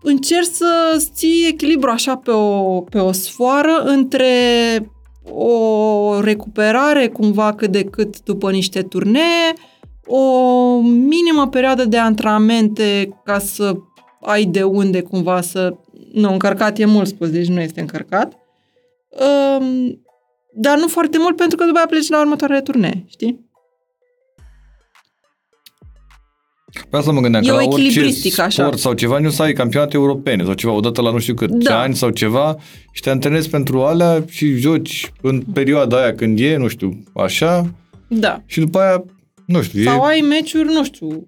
[0.01, 4.27] încerci să ții echilibru așa pe o, pe o sfoară între
[5.31, 9.53] o recuperare cumva cât de cât după niște turnee,
[10.05, 13.75] o minimă perioadă de antrenamente ca să
[14.25, 15.75] ai de unde cumva să...
[16.13, 18.33] Nu, încărcat e mult spus, deci nu este încărcat.
[19.09, 20.01] Um,
[20.53, 23.51] dar nu foarte mult pentru că după aia pleci la următoarele turnee, știi?
[26.89, 28.71] Pe asta mă gândeam, e că la orice sport așa.
[28.75, 31.81] sau ceva, nu să ai campionate europene sau ceva, odată la nu știu cât, da.
[31.81, 32.57] ani sau ceva
[32.91, 37.73] și te antrenezi pentru alea și joci în perioada aia când e, nu știu, așa.
[38.07, 38.41] Da.
[38.45, 39.03] Și după aia,
[39.45, 40.09] nu știu, Sau e...
[40.09, 41.23] ai meciuri, nu știu, uh,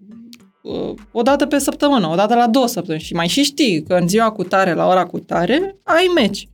[1.12, 4.08] o dată pe săptămână, o dată la două săptămâni și mai și știi că în
[4.08, 6.50] ziua cu tare, la ora cu tare, ai meci.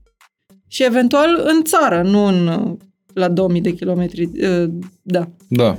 [0.68, 2.78] Și eventual în țară, nu în, uh,
[3.14, 4.70] la 2000 de kilometri, uh,
[5.02, 5.28] da.
[5.48, 5.78] Da.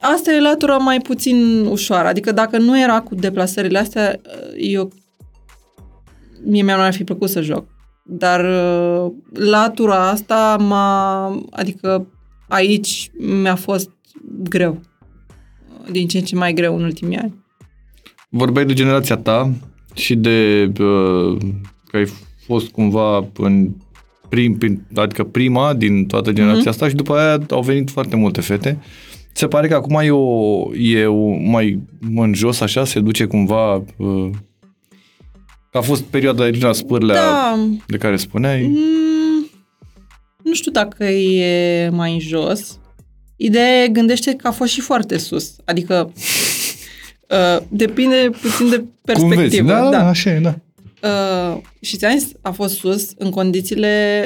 [0.00, 2.08] Asta e latura mai puțin ușoară.
[2.08, 4.20] Adică dacă nu era cu deplasările astea,
[4.56, 4.92] eu
[6.44, 7.66] mie mi-ar fi plăcut să joc.
[8.04, 11.26] Dar uh, latura asta m-a...
[11.50, 12.06] Adică
[12.48, 13.90] aici mi-a fost
[14.48, 14.80] greu.
[15.92, 17.34] Din ce în ce mai greu în ultimii ani.
[18.28, 19.52] Vorbeai de generația ta
[19.94, 21.36] și de uh,
[21.86, 22.06] că ai
[22.46, 23.70] fost cumva în
[24.28, 24.58] prim,
[24.94, 26.74] adică prima din toată generația mm-hmm.
[26.74, 28.78] asta și după aia au venit foarte multe fete.
[28.78, 31.80] Uh, se pare că acum e, o, e o, mai
[32.14, 33.82] în jos, așa, se duce cumva...
[33.96, 34.30] Uh,
[35.72, 37.58] a fost perioada Irina Spârlea da.
[37.86, 38.66] de care spuneai.
[38.66, 39.50] Mm,
[40.42, 42.78] nu știu dacă e mai în jos.
[43.42, 45.56] Ideea gândește că a fost și foarte sus.
[45.64, 46.12] Adică
[47.34, 49.34] uh, depinde puțin de perspectivă.
[49.34, 49.62] Cum vezi?
[49.62, 50.08] Da, da.
[50.08, 50.54] așa e, da.
[51.02, 54.24] Uh, și ți-am zis, a fost sus în condițiile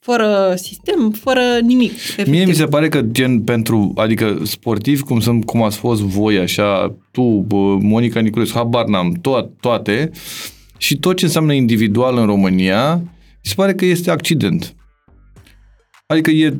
[0.00, 1.92] fără sistem, fără nimic.
[1.92, 2.32] Efectiv.
[2.32, 6.38] Mie mi se pare că gen pentru, adică sportiv, cum, sunt, cum ați fost voi,
[6.38, 7.22] așa, tu,
[7.80, 10.10] Monica Niculescu, habar n-am, to- toate,
[10.76, 14.74] și tot ce înseamnă individual în România, mi se pare că este accident.
[16.06, 16.54] Adică e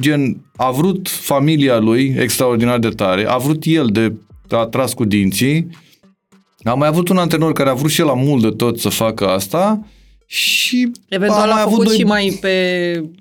[0.00, 4.12] gen, a vrut familia lui extraordinar de tare, a vrut el de
[4.50, 5.68] a tras cu dinții,
[6.62, 8.88] a mai avut un antrenor care a vrut și el la mult de tot să
[8.88, 9.86] facă asta
[10.26, 11.96] și Eventual a, a făcut doi...
[11.96, 12.50] și mai pe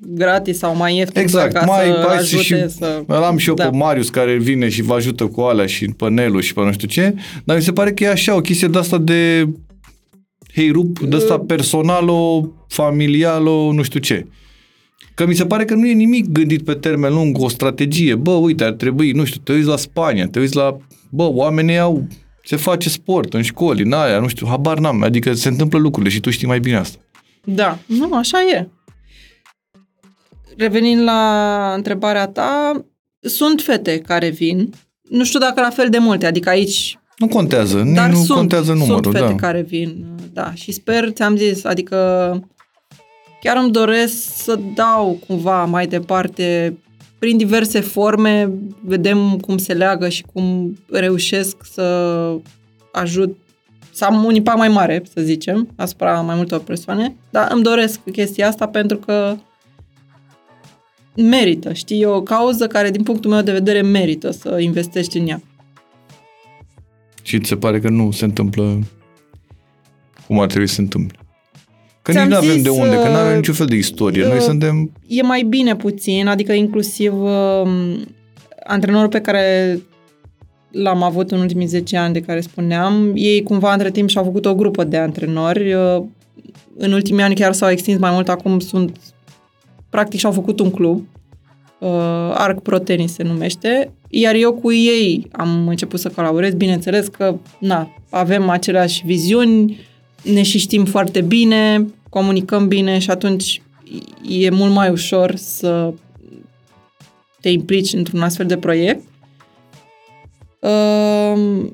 [0.07, 3.03] gratis sau mai ieftin exact, ca mai, să ajute și, să...
[3.07, 3.69] Am și eu da.
[3.69, 6.71] pe Marius care vine și vă ajută cu alea și pe Nelu și pe nu
[6.71, 9.49] știu ce, dar mi se pare că e așa o chestie de asta de
[10.53, 14.25] hei rup, de asta personalo, familialo, nu știu ce.
[15.15, 18.15] Că mi se pare că nu e nimic gândit pe termen lung, o strategie.
[18.15, 20.77] Bă, uite, ar trebui, nu știu, te uiți la Spania, te uiți la...
[21.09, 22.07] Bă, oamenii au
[22.45, 25.03] se face sport în școli, în aia, nu știu, habar n-am.
[25.03, 26.97] Adică se întâmplă lucrurile și tu știi mai bine asta.
[27.43, 28.69] Da, nu, așa e.
[30.57, 32.85] Revenind la întrebarea ta,
[33.19, 34.69] sunt fete care vin,
[35.01, 36.97] nu știu dacă la fel de multe, adică aici...
[37.17, 39.03] Nu contează, dar nu sunt, contează numărul.
[39.03, 39.35] Sunt fete da.
[39.35, 41.97] care vin, da, și sper, ți-am zis, adică
[43.45, 46.77] chiar îmi doresc să dau cumva mai departe
[47.19, 52.37] prin diverse forme vedem cum se leagă și cum reușesc să
[52.91, 53.37] ajut
[53.91, 57.99] să am un impact mai mare, să zicem, asupra mai multor persoane, dar îmi doresc
[58.11, 59.35] chestia asta pentru că
[61.15, 65.27] merită, știi, e o cauză care, din punctul meu de vedere, merită să investești în
[65.27, 65.41] ea.
[67.21, 68.79] Și ți se pare că nu se întâmplă
[70.27, 71.24] cum ar trebui să se întâmple?
[72.05, 73.75] Că Ți-am nici nu avem zis, de unde, că nu avem uh, niciun fel de
[73.75, 74.25] istorie.
[74.25, 74.91] Noi uh, suntem...
[75.07, 77.97] e mai bine puțin, adică inclusiv uh,
[78.63, 79.79] antrenorul pe care
[80.71, 84.45] l-am avut în ultimii 10 ani de care spuneam, ei cumva între timp și-au făcut
[84.45, 85.73] o grupă de antrenori.
[85.73, 86.03] Uh,
[86.77, 88.97] în ultimii ani chiar s-au extins mai mult, acum sunt
[89.89, 91.07] practic și-au făcut un club,
[91.79, 91.89] uh,
[92.33, 97.35] Arc Pro Tennis se numește, iar eu cu ei am început să colaborez, bineînțeles că
[97.59, 99.77] na, avem aceleași viziuni,
[100.33, 103.61] ne și știm foarte bine, comunicăm bine și atunci
[104.29, 105.93] e mult mai ușor să
[107.41, 109.01] te implici într-un astfel de proiect.
[110.59, 111.65] Uh,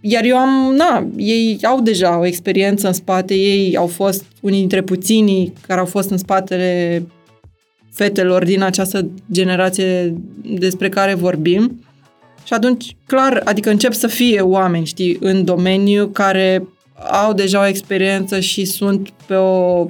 [0.00, 4.58] iar eu am, na, ei au deja o experiență în spate, ei au fost unii
[4.58, 7.02] dintre puținii care au fost în spatele
[7.92, 11.80] fetelor din această generație despre care vorbim.
[12.44, 16.66] Și atunci, clar, adică încep să fie oameni, știi, în domeniu care
[17.10, 19.86] au deja o experiență și sunt pe o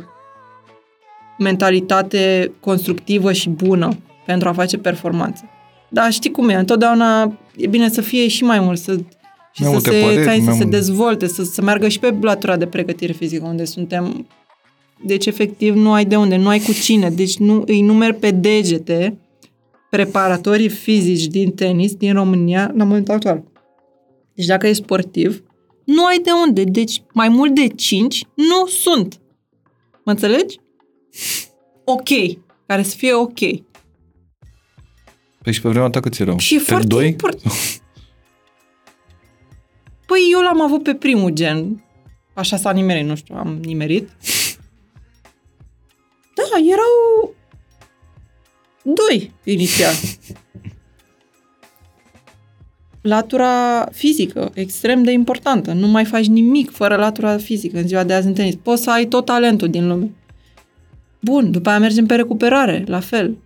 [1.38, 3.96] mentalitate constructivă și bună
[4.26, 5.44] pentru a face performanță.
[5.88, 8.92] Dar știi cum e, întotdeauna e bine să fie și mai mult, să,
[9.52, 10.74] și Mai să multe se, păreri, ți-ai, să mai se mult.
[10.74, 14.26] dezvolte, să, să meargă și pe latura de pregătire fizică, unde suntem
[15.04, 17.10] deci, efectiv, nu ai de unde, nu ai cu cine.
[17.10, 19.18] Deci, nu, îi numeri pe degete
[19.90, 23.42] preparatorii fizici din tenis din România la momentul actual.
[24.34, 25.42] Deci, dacă ești sportiv,
[25.94, 26.64] nu ai de unde.
[26.64, 29.20] Deci, mai mult de 5 nu sunt.
[30.04, 30.58] Mă înțelegi?
[31.84, 32.08] Ok.
[32.66, 33.38] Care să fie ok.
[35.42, 36.38] Păi și pe vremea ta câți erau?
[36.38, 37.06] Și e Pe foarte doi?
[37.06, 37.52] important.
[40.06, 41.84] Păi eu l-am avut pe primul gen.
[42.34, 44.08] Așa s-a nimerit, nu știu, am nimerit.
[46.34, 47.34] Da, erau
[48.82, 49.94] doi inițial.
[53.00, 55.72] Latura fizică, extrem de importantă.
[55.72, 58.54] Nu mai faci nimic fără latura fizică în ziua de azi în tenis.
[58.54, 60.10] Poți să ai tot talentul din lume.
[61.20, 63.36] Bun, după aia mergem pe recuperare, la fel.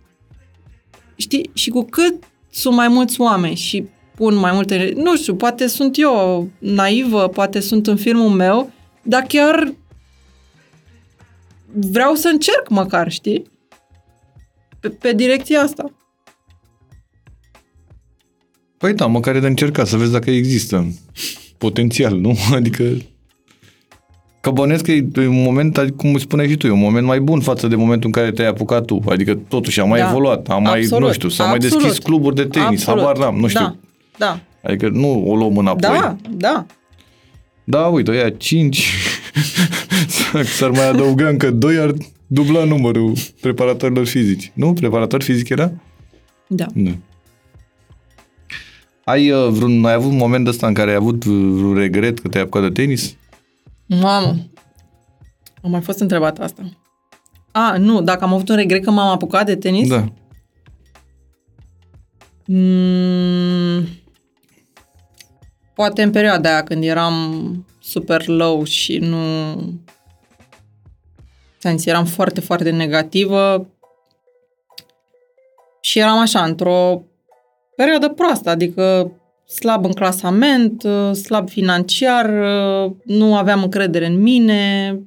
[1.15, 1.49] Știi?
[1.53, 4.93] Și cu cât sunt mai mulți oameni și pun mai multe...
[4.95, 9.73] Nu știu, poate sunt eu naivă, poate sunt în filmul meu, dar chiar
[11.73, 13.43] vreau să încerc măcar, știi?
[14.79, 15.93] Pe, pe direcția asta.
[18.77, 20.87] Păi da, măcar e de încercat să vezi dacă există
[21.57, 22.37] potențial, nu?
[22.53, 22.83] Adică
[24.41, 27.19] Că bănesc că e un moment, adică, cum spuneai și tu, e un moment mai
[27.19, 29.01] bun față de momentul în care te-ai apucat tu.
[29.09, 30.07] Adică totuși a mai Da.
[30.09, 31.83] evoluat, a mai, Absolut, nu știu, s-au mai absolut.
[31.83, 32.99] deschis cluburi de tenis, Absolut.
[32.99, 33.59] habar n-am, nu știu.
[33.59, 33.75] Da,
[34.17, 35.97] da, Adică nu o luăm înapoi.
[35.99, 36.65] da, da.
[37.63, 38.91] Da, uite, ăia 5.
[40.57, 41.93] S-ar mai adăuga încă 2, ar
[42.27, 44.51] dubla numărul preparatorilor fizici.
[44.53, 44.73] Nu?
[44.73, 45.71] Preparator fizic era?
[46.47, 46.65] Da.
[46.73, 46.91] Da.
[49.05, 52.19] Ai, uh, vreun, ai avut un moment ăsta în care ai avut uh, vreun regret
[52.19, 53.15] că te-ai apucat de tenis?
[53.85, 54.35] Mamă,
[55.61, 56.61] am mai fost întrebat asta.
[57.51, 59.87] A, nu, dacă am avut un regret că m-am apucat de tenis?
[59.87, 60.13] Da.
[62.45, 63.87] Mm,
[65.73, 69.17] poate în perioada aia când eram super low și nu...
[71.59, 73.69] ți-am zis, eram foarte, foarte negativă
[75.81, 77.01] și eram așa, într-o
[77.75, 79.11] perioadă proastă, adică
[79.45, 84.99] slab în clasament, uh, slab financiar, uh, nu aveam încredere în mine,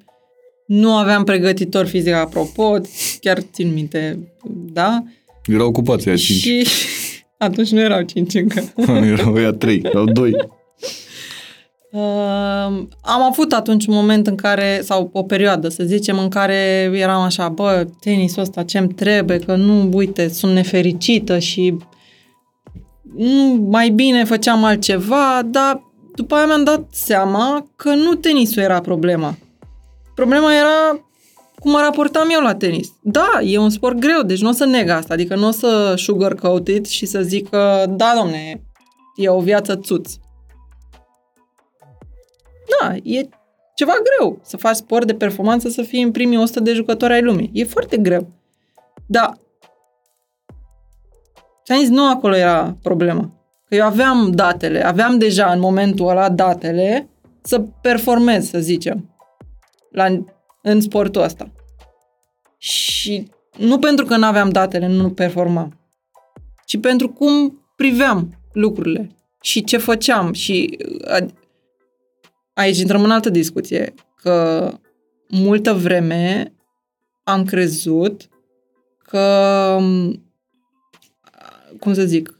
[0.66, 2.76] nu aveam pregătitor fizic, apropo,
[3.20, 4.18] chiar țin minte,
[4.72, 5.02] da?
[5.46, 6.38] Erau ocupați aia 5.
[6.38, 6.66] Și
[7.38, 8.72] atunci nu erau cinci încă.
[9.12, 10.32] erau ăia 3, erau 2.
[11.90, 12.00] Uh,
[13.00, 17.20] am avut atunci un moment în care, sau o perioadă, să zicem, în care eram
[17.20, 21.78] așa, bă, tenisul ăsta ce-mi trebuie, că nu, uite, sunt nefericită și nu,
[23.68, 25.82] mai bine făceam altceva, dar
[26.14, 29.36] după aia mi-am dat seama că nu tenisul era problema.
[30.14, 31.00] Problema era
[31.58, 32.92] cum mă raportam eu la tenis.
[33.02, 35.94] Da, e un sport greu, deci nu o să neg asta, adică nu o să
[35.96, 38.62] sugarcoat it și să zic că, da, domne,
[39.16, 40.12] e o viață țuț.
[42.80, 43.28] Da, e
[43.74, 47.22] ceva greu să faci sport de performanță, să fii în primii 100 de jucători ai
[47.22, 47.50] lumii.
[47.52, 48.28] E foarte greu.
[51.68, 51.74] Da.
[51.74, 53.30] Ți-am zis, nu acolo era problema.
[53.68, 57.08] Că eu aveam datele, aveam deja în momentul ăla datele
[57.42, 59.16] să performez, să zicem,
[59.90, 60.06] la,
[60.62, 61.52] în sportul ăsta.
[62.58, 65.78] Și nu pentru că nu aveam datele, nu performam,
[66.66, 69.10] ci pentru cum priveam lucrurile
[69.40, 71.26] și ce făceam și a-
[72.54, 74.70] aici intrăm în altă discuție, că
[75.28, 76.52] multă vreme
[77.24, 78.28] am crezut
[79.04, 79.78] că,
[81.80, 82.38] cum să zic,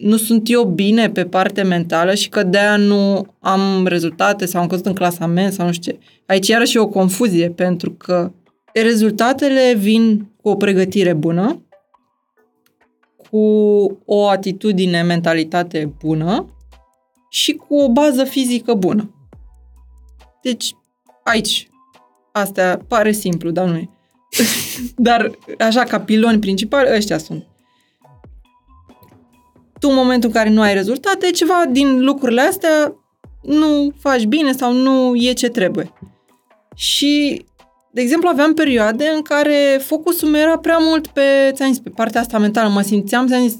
[0.00, 4.66] nu sunt eu bine pe partea mentală și că de-aia nu am rezultate sau am
[4.66, 5.98] căzut în clasament sau nu știu ce.
[6.26, 8.32] Aici iarăși e o confuzie pentru că
[8.72, 11.62] rezultatele vin cu o pregătire bună,
[13.30, 13.38] cu
[14.04, 16.56] o atitudine, mentalitate bună
[17.30, 19.14] și cu o bază fizică bună.
[20.42, 20.74] Deci,
[21.24, 21.68] aici,
[22.32, 23.88] astea pare simplu, dar nu e.
[24.96, 27.46] dar, așa, ca piloni principali, ăștia sunt.
[29.84, 32.96] Tu, în momentul în care nu ai rezultate, ceva din lucrurile astea
[33.42, 35.92] nu faci bine sau nu e ce trebuie.
[36.74, 37.44] Și,
[37.92, 41.20] de exemplu, aveam perioade în care focusul meu era prea mult pe,
[41.52, 42.68] ți-am zis, pe partea asta mentală.
[42.68, 43.58] Mă simțeam, ți-am zis,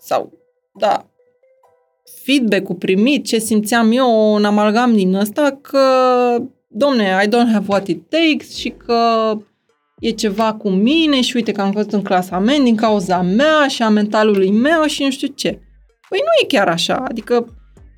[0.00, 0.32] sau,
[0.78, 1.06] da,
[2.24, 5.80] feedback-ul primit, ce simțeam eu, un amalgam din ăsta, că,
[6.68, 9.32] domne, I don't have what it takes și că
[10.00, 13.82] e ceva cu mine și uite că am fost în clasament din cauza mea și
[13.82, 15.60] a mentalului meu și nu știu ce.
[16.08, 17.46] Păi nu e chiar așa, adică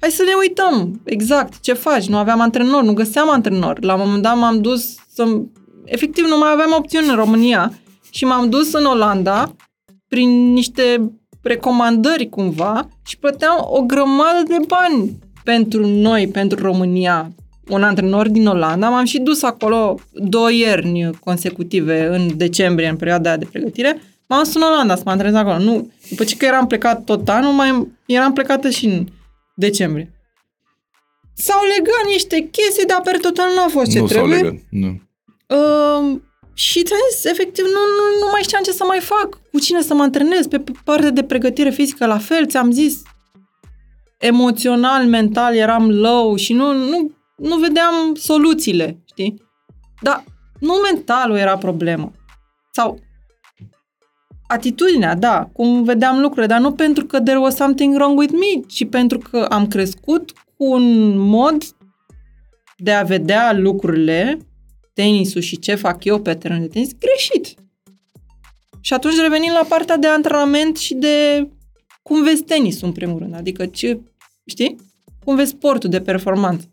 [0.00, 2.08] hai să ne uităm exact ce faci.
[2.08, 3.84] Nu aveam antrenor, nu găseam antrenor.
[3.84, 5.40] La un moment dat m-am dus să...
[5.84, 7.72] Efectiv, nu mai aveam opțiuni în România
[8.10, 9.54] și m-am dus în Olanda
[10.08, 17.32] prin niște recomandări cumva și plăteam o grămadă de bani pentru noi, pentru România.
[17.68, 23.36] Un antrenor din Olanda, m-am și dus acolo două ierni consecutive în decembrie, în perioada
[23.36, 24.02] de pregătire.
[24.26, 25.58] M-am dus în Olanda să mă antrenez acolo.
[25.58, 29.06] Nu, după ce că eram plecat tot anul, mai eram plecată și în
[29.54, 30.12] decembrie.
[31.34, 34.38] S-au legat niște chestii, dar pe total nu a fost ce nu trebuie.
[34.38, 35.00] s-au legat, nu.
[35.46, 36.20] Uh,
[36.54, 39.82] și ți-am zis, efectiv, nu, nu, nu mai știam ce să mai fac, cu cine
[39.82, 43.02] să mă antrenez, pe partea de pregătire fizică la fel, ți-am zis,
[44.18, 49.42] emoțional, mental eram low și nu, nu, nu vedeam soluțiile, știi?
[50.00, 50.24] Dar
[50.60, 52.12] nu mentalul era problemă.
[52.72, 52.98] Sau
[54.46, 58.62] atitudinea, da, cum vedeam lucrurile, dar nu pentru că there was something wrong with me,
[58.66, 61.62] ci pentru că am crescut cu un mod
[62.76, 64.38] de a vedea lucrurile
[64.92, 67.54] tenisul și ce fac eu pe teren de tenis, greșit.
[68.80, 71.48] Și atunci revenim la partea de antrenament și de
[72.02, 73.34] cum vezi tenisul în primul rând.
[73.34, 74.00] Adică ce,
[74.46, 74.76] știi?
[75.24, 76.68] Cum vezi sportul de performanță.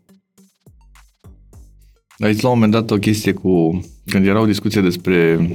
[2.18, 5.48] Aici la un moment dat o chestie cu, când era o discuție despre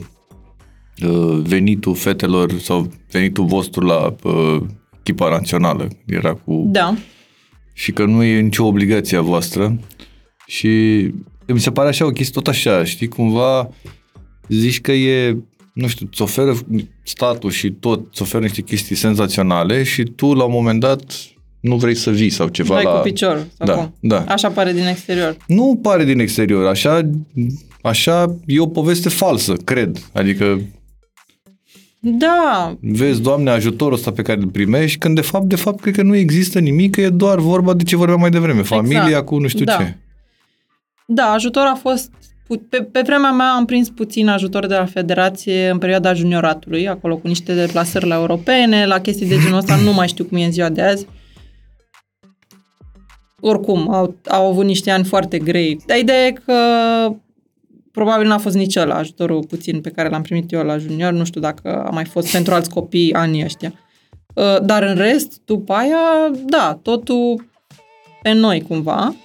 [1.05, 4.61] uh, venitul fetelor sau venitul vostru la uh,
[4.99, 6.63] echipa națională, era cu...
[6.67, 6.95] Da.
[7.73, 9.79] Și că nu e nicio obligație a voastră
[10.45, 10.69] și
[11.47, 13.69] mi se pare așa o chestie tot așa, știi, cumva
[14.47, 15.37] zici că e,
[15.73, 16.57] nu știu, îți oferă
[17.03, 21.13] statul și tot, îți oferă niște chestii senzaționale și tu la un moment dat
[21.61, 22.89] nu vrei să vii sau ceva Vai la...
[22.91, 23.45] cu piciorul.
[23.57, 23.95] Sau Da, cum?
[23.99, 24.23] da.
[24.27, 25.37] Așa pare din exterior.
[25.47, 27.09] Nu pare din exterior, așa,
[27.81, 29.97] așa e o poveste falsă, cred.
[30.13, 30.61] Adică
[31.99, 35.95] Da, vezi, Doamne, ajutorul ăsta pe care îl primești, când de fapt, de fapt, cred
[35.95, 39.25] că nu există nimic, că e doar vorba de ce vorbeam mai devreme, familia Exact.
[39.25, 39.75] cu nu știu Da.
[39.77, 39.97] ce.
[41.07, 42.11] Da, ajutor a fost...
[42.47, 46.87] pu- Pe, pe vremea mea am prins puțin ajutor de la Federație în perioada junioratului,
[46.87, 50.37] acolo cu niște deplasări la europene, la chestii de genul ăsta, nu mai știu cum
[50.37, 51.05] e în ziua de azi.
[53.41, 55.79] Oricum, au, au avut niște ani foarte grei.
[55.85, 56.53] Dar ideea e că
[57.91, 61.11] probabil n-a fost nici ăla ajutorul puțin pe care l-am primit eu la junior.
[61.11, 63.73] Nu știu dacă a mai fost pentru alți copii anii ăștia.
[64.33, 67.49] Uh, Dar în rest, după aia, da, totul
[68.21, 69.15] pe noi cumva.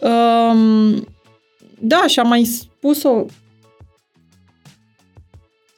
[0.00, 1.06] Um,
[1.78, 3.24] da, și am mai spus-o,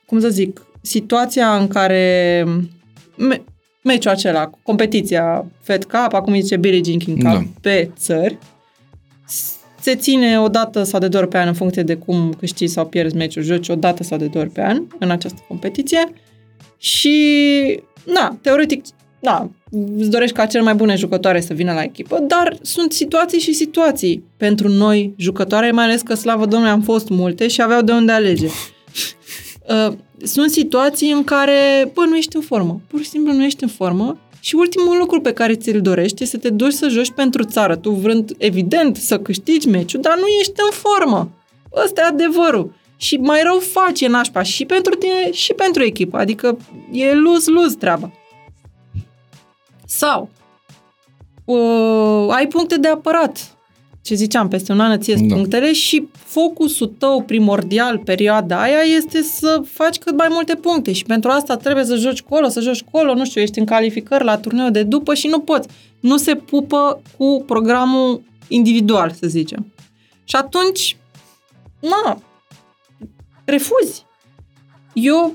[0.06, 2.44] cum să zic, situația în care
[3.16, 3.44] me-
[3.86, 7.42] meciul acela, competiția Fed Cup, acum zice Billie Jean King Cup, Da.
[7.60, 8.38] pe țări,
[9.26, 12.32] s- se ține o dată sau de două ori pe an în funcție de cum
[12.38, 15.44] câștigi sau pierzi meciul, joci o dată sau de două ori pe an în această
[15.48, 16.12] competiție
[16.78, 18.84] și, na, teoretic,
[19.20, 19.50] na,
[19.96, 23.52] îți dorești ca cel mai bune jucătoare să vină la echipă, dar sunt situații și
[23.52, 27.92] situații pentru noi jucătoare, mai ales că, slavă Domnului, am fost multe și aveau de
[27.92, 28.46] unde alege.
[29.88, 29.92] Uh,
[30.22, 32.80] sunt situații în care, bă, nu ești în formă.
[32.86, 36.36] Pur și simplu nu ești în formă și ultimul lucru pe care ți-l dorești este
[36.36, 37.76] să te duci să joci pentru țară.
[37.76, 41.30] Tu vrând, evident, să câștigi meciul, dar nu ești în formă.
[41.84, 42.74] Ăsta e adevărul.
[42.96, 46.16] Și mai rău faci e nașpa și pentru tine și pentru echipă.
[46.16, 46.58] Adică
[46.92, 48.12] e lose-lose treaba.
[49.86, 50.30] Sau
[51.44, 53.55] uh, ai puncte de apărat.
[54.06, 55.34] Ce ziceam, peste un an îți ies Da.
[55.34, 61.04] punctele și focusul tău primordial perioada aia este să faci cât mai multe puncte și
[61.04, 64.36] pentru asta trebuie să joci colo, să joci colo, nu știu, ești în calificări la
[64.36, 65.68] turneu de după și nu poți.
[66.00, 69.72] Nu se pupă cu programul individual, să zicem.
[70.24, 70.96] Și atunci,
[71.80, 72.22] na,
[73.44, 74.04] refuzi.
[74.92, 75.34] Eu,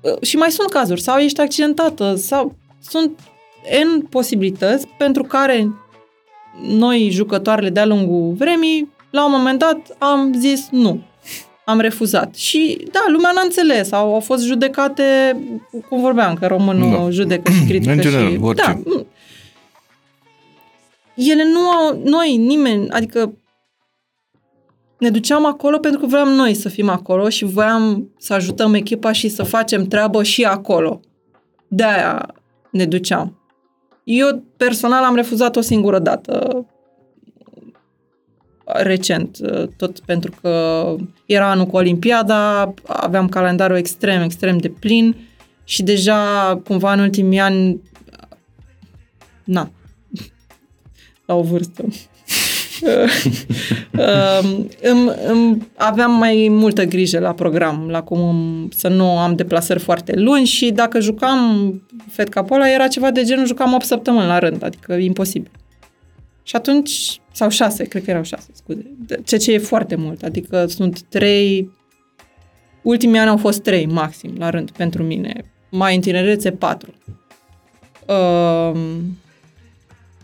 [0.00, 2.56] uh, și mai sunt cazuri, sau ești accidentată, sau
[2.88, 3.18] sunt
[3.84, 5.72] N posibilități pentru care
[6.60, 11.00] noi, jucătoarele de-a lungul vremii, la un moment dat am zis nu.
[11.64, 12.34] Am refuzat.
[12.34, 13.92] Și da, lumea n-a înțeles.
[13.92, 15.36] Au, au fost judecate,
[15.88, 17.10] cum vorbeam, că românul Da.
[17.10, 17.92] judecă și critică.
[17.94, 18.64] În general, și, orice.
[18.64, 19.06] Da, nu.
[21.14, 23.32] ele nu au, noi, nimeni, adică
[24.98, 29.12] ne duceam acolo pentru că voiam noi să fim acolo și voiam să ajutăm echipa
[29.12, 31.00] și să facem treabă și acolo.
[31.68, 32.34] De-aia
[32.70, 33.41] ne duceam.
[34.04, 36.66] Eu personal am refuzat o singură dată
[38.64, 39.38] recent,
[39.76, 40.84] tot pentru că
[41.26, 45.16] era anul cu Olimpiada, aveam calendarul extrem, extrem de plin
[45.64, 47.80] și deja cumva în ultimii ani
[49.44, 49.70] na,
[51.26, 51.84] la o vârstă.
[53.92, 59.34] Um, îmi, îmi aveam mai multă grijă la program, la cum îmi- să nu am
[59.34, 61.72] deplasări foarte lungi și dacă jucam
[62.10, 65.50] Fed Capola era ceva de genul jucam 8 săptămâni la rând, adică imposibil.
[66.42, 70.22] Și atunci, sau 6, cred că erau 6, scuze, De- ceea ce e foarte mult,
[70.22, 71.70] adică sunt 3,
[72.82, 76.92] ultimii ani au fost 3 maxim la rând pentru mine, mai în tinerețe 4.
[78.06, 79.18] Um,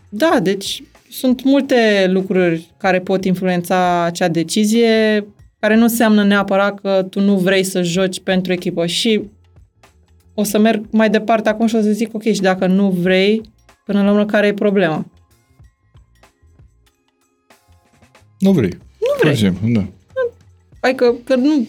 [0.09, 5.25] da, deci sunt multe lucruri care pot influența acea decizie,
[5.59, 9.21] care nu înseamnă neapărat că tu nu vrei să joci pentru echipă și
[10.33, 13.41] o să merg mai departe acum și o să zic, ok, și dacă nu vrei,
[13.85, 15.05] până la urmă, care e problema?
[18.39, 18.69] Nu vrei.
[18.99, 19.33] Nu vrei.
[19.33, 19.85] Facem, da.
[20.79, 21.67] Adică că nu...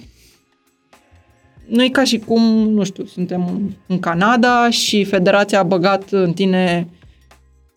[1.66, 6.10] Nu e ca și cum, nu știu, suntem în- în Canada și federația a băgat
[6.10, 6.88] în tine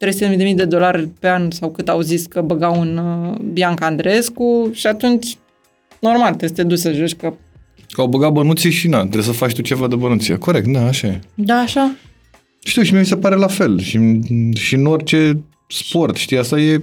[0.05, 4.69] 300.000 de dolari pe an sau cât au zis că băgau în uh, Bianca Andreescu
[4.73, 5.37] și atunci,
[5.99, 7.33] normal, trebuie să te duci să joci că...
[7.89, 10.35] Că au băgat bănuții și na, trebuie să faci tu ceva de bănuție.
[10.35, 11.19] Corect, da, așa e.
[11.35, 11.95] Da, așa?
[12.63, 13.79] Știu, și mie mi se pare la fel.
[13.79, 14.19] Și,
[14.53, 16.81] și în orice sport, știi, asta e...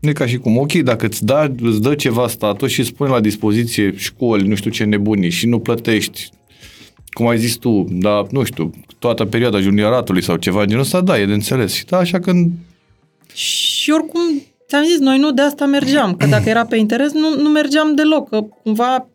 [0.00, 2.94] Nu e ca și cum, ok, dacă îți, da, îți dă ceva statul și îți
[2.94, 6.30] pune la dispoziție școli, nu știu ce nebunii și nu plătești,
[7.12, 11.18] cum ai zis tu, dar nu știu, toată perioada junioratului sau ceva genul ăsta, da,
[11.18, 11.72] e de înțeles.
[11.72, 12.50] Și da, așa când
[13.34, 14.20] Și oricum,
[14.68, 17.94] ți-am zis, noi nu de asta mergeam, că dacă era pe interes, nu, nu mergeam
[17.94, 19.06] deloc, că cumva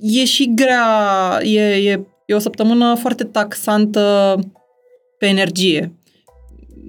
[0.00, 4.38] e și grea, e, e, e o săptămână foarte taxantă
[5.18, 5.92] pe energie.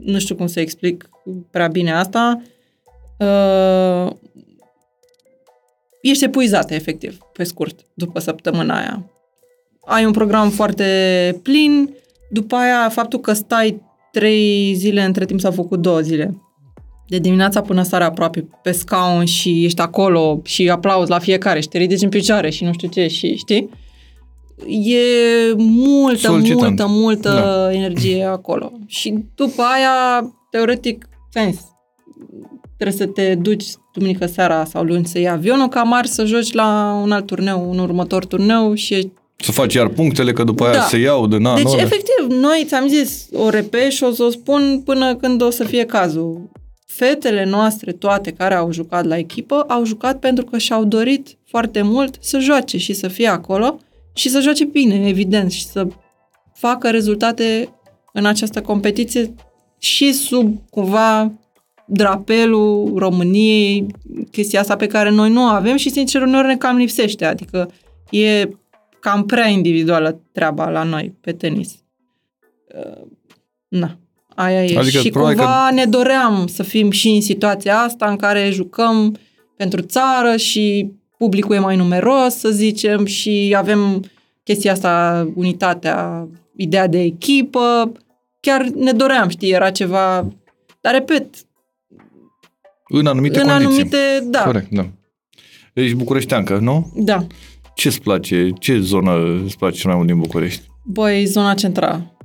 [0.03, 1.09] Nu știu cum să explic
[1.51, 2.41] prea bine asta.
[3.17, 4.11] Uh,
[6.09, 9.09] ești epuizată, efectiv, pe scurt, după săptămâna aia.
[9.85, 11.95] Ai un program foarte plin,
[12.29, 13.81] după aia faptul că stai
[14.11, 16.37] trei zile, între timp s-au făcut două zile.
[17.07, 21.67] De dimineața până seara aproape pe scaun și ești acolo și aplauzi la fiecare și
[21.67, 23.69] te ridici în picioare și nu știu ce și știi?
[24.67, 24.97] E
[25.57, 26.61] multă, Solicitant.
[26.61, 27.73] multă, multă Da.
[27.73, 28.71] energie acolo.
[28.87, 31.59] Și după aia, teoretic, sens,
[32.77, 36.53] trebuie să te duci duminică seara sau luni să iei avionul ca mari să joci
[36.53, 40.63] la un alt turneu, un următor turneu și ești să faci iar punctele, că după
[40.63, 40.81] aia Da.
[40.81, 44.23] se iau de na, deci, nu, efectiv, noi ți-am zis, o repet și o să
[44.23, 46.49] o spun până când o să fie cazul.
[46.85, 51.81] Fetele noastre, toate care au jucat la echipă, au jucat pentru că și-au dorit foarte
[51.81, 53.79] mult să joace și să fie acolo
[54.13, 55.87] și să joace bine, evident, și să
[56.53, 57.69] facă rezultate
[58.13, 59.33] în această competiție
[59.77, 61.31] și sub, cumva,
[61.93, 63.85] drapelul României,
[64.31, 67.25] chestia asta pe care noi nu o avem și, sincer, uneori ne cam lipsește.
[67.25, 67.71] Adică
[68.09, 68.49] e
[68.99, 71.73] cam prea individuală treaba la noi pe tenis.
[72.75, 73.07] Uh,
[73.67, 73.97] Na,
[74.35, 74.77] aia e.
[74.77, 79.17] Adică și probabil cumva ne doream să fim și în situația asta în care jucăm
[79.55, 84.03] pentru țară și publicul e mai numeros, să zicem, și avem
[84.43, 87.91] chestia asta, unitatea, ideea de echipă.
[88.39, 90.27] Chiar ne doream, știi, era ceva...
[90.81, 91.35] Dar, repet,
[92.99, 93.67] în anumite în condiții.
[93.67, 93.97] anumite...
[94.23, 94.85] Da, Corect, da.
[95.73, 96.91] Ești bucureșteancă, nu?
[96.95, 97.25] da.
[97.75, 98.49] Ce îți place?
[98.59, 100.67] Ce zonă îți place cel mai mult din București?
[100.83, 102.17] Băi, zona centrală.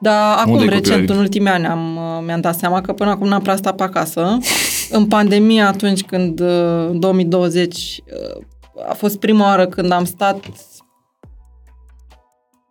[0.00, 1.14] Dar acum, Unde-i recent, copilărie?
[1.14, 3.82] în ultimii ani, am, uh, mi-am dat seama că până acum n-am prea stat pe
[3.82, 4.38] acasă.
[4.90, 8.00] În pandemie, atunci când, uh, în 2020,
[8.36, 8.44] uh,
[8.88, 10.44] a fost prima oară când am stat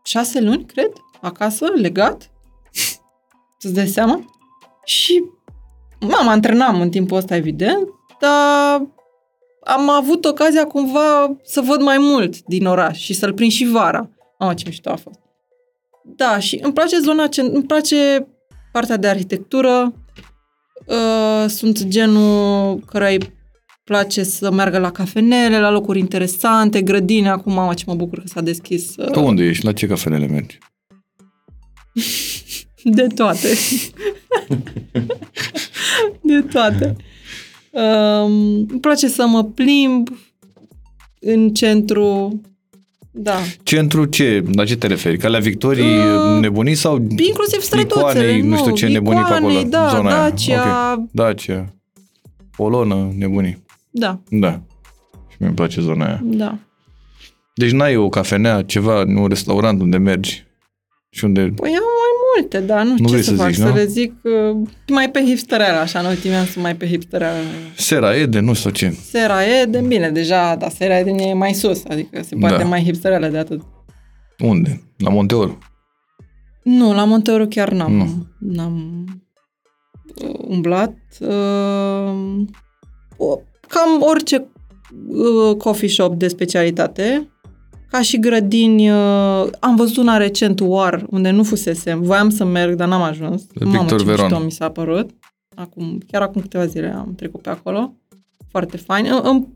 [0.04, 2.32] șase luni, cred, acasă, legat.
[3.60, 4.26] Să-ți dai seama?
[4.86, 5.24] Și
[6.00, 7.88] mă, mă antrenam în timpul ăsta, evident,
[8.20, 8.88] dar
[9.64, 14.10] am avut ocazia cumva să văd mai mult din oraș și să-l prind și vara.
[14.40, 15.20] Mamă, ce mișto a fost.
[16.16, 18.28] Da, și îmi place zona, cent- îmi place
[18.72, 19.94] partea de arhitectură.
[20.86, 23.38] Uh, sunt genul care îi
[23.84, 27.30] place să meargă la cafenele, la locuri interesante, grădine.
[27.30, 28.96] Acum, mamă, ce mă bucur că s-a deschis.
[28.98, 29.66] Uh, Pe unde ești?
[29.66, 30.58] La ce cafenele mergi?
[32.84, 33.48] De toate.
[36.34, 36.96] de toate.
[37.72, 38.32] Um,
[38.70, 40.10] îmi place să mă plimb
[41.20, 42.42] în centru.
[43.12, 43.36] Da.
[43.64, 44.44] Centru ce?
[44.54, 45.18] La ce te referi?
[45.18, 49.50] Calea Victoriei, Uh, nebunii sau Inclusiv străduțele, Icoanei, nu, nu știu ce nebunii pe acolo?
[49.52, 50.30] Icoanei, da, zona aia.
[50.30, 51.10] Dacia, Ok.
[51.12, 51.66] Dacia.
[52.56, 53.64] Polonă, nebunii.
[53.90, 54.62] da, Da.
[55.30, 56.20] Și mi-e place zona aia.
[56.24, 56.58] da.
[57.56, 60.46] Deci n-ai o cafenea, ceva, nu un restaurant unde mergi
[61.10, 61.42] și unde...
[61.42, 63.68] Păi am mai multe, dar nu știu Nu ce vrei să, să fac, zici, să
[63.68, 63.74] nu?
[63.76, 67.32] le zic uh, mai pe hipsterele, așa, în ultimii ani sunt mai pe hipsterele.
[67.76, 68.90] Sera Ede, nu știu ce.
[68.90, 72.64] Sera e de bine, deja, dar Sera e e mai sus, adică se poate Da.
[72.64, 73.62] mai hipsterele de atât.
[74.40, 74.82] Unde?
[74.98, 75.58] La Monteor.
[76.64, 78.08] Nu, la Monteoro chiar n-am, Nu.
[78.40, 79.04] n-am
[80.24, 80.94] uh, umblat.
[81.20, 82.42] Uh,
[83.18, 84.48] o- cam orice
[85.08, 87.30] uh, coffee shop de specialitate,
[87.92, 88.90] ca și grădini.
[88.90, 92.02] Uh, am văzut una recent, Oar, unde nu fusesem.
[92.02, 93.44] Voiam să merg, dar n-am ajuns.
[93.54, 94.26] De Mamă, Victor ce Veron.
[94.26, 95.10] mișto mi s-a părut.
[95.56, 97.94] Acum, chiar acum câteva zile am trecut pe acolo.
[98.52, 99.06] Foarte fain.
[99.06, 99.48] Îmi- Îmi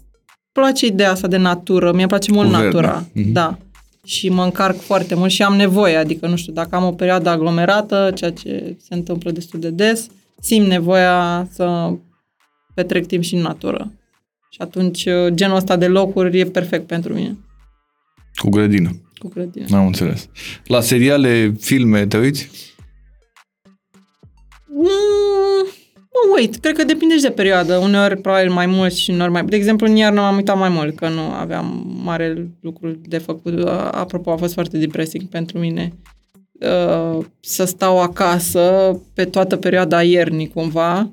[0.51, 1.91] place ideea asta de natură.
[1.91, 2.65] Mie îmi place mult Cu verde.
[2.65, 3.05] natura.
[3.13, 3.31] Mhm.
[3.31, 3.57] Da.
[4.05, 5.95] Și mă încarc foarte mult și am nevoie.
[5.95, 10.07] Adică, nu știu, dacă am o perioadă aglomerată, ceea ce se întâmplă destul de des,
[10.41, 11.89] simt nevoia să
[12.73, 13.91] petrec timp și în natură.
[14.49, 17.38] Și atunci genul ăsta de locuri e perfect pentru mine.
[18.36, 18.89] Cu grădină.
[19.17, 19.65] Cu grădină.
[19.69, 20.29] N-am înțeles.
[20.65, 22.49] La seriale, filme, te uiți?
[24.67, 25.65] Mm,
[26.29, 27.77] mă uit, cred că depinde și de perioadă.
[27.77, 29.45] Uneori probabil mai mult și uneori mai...
[29.45, 33.65] De exemplu, în iarnă m-am uitat mai mult, că nu aveam mare lucru de făcut.
[33.67, 35.93] A- Apropo, a fost foarte depressing pentru mine
[36.59, 38.61] uh, să stau acasă
[39.13, 41.11] pe toată perioada iernii, cumva.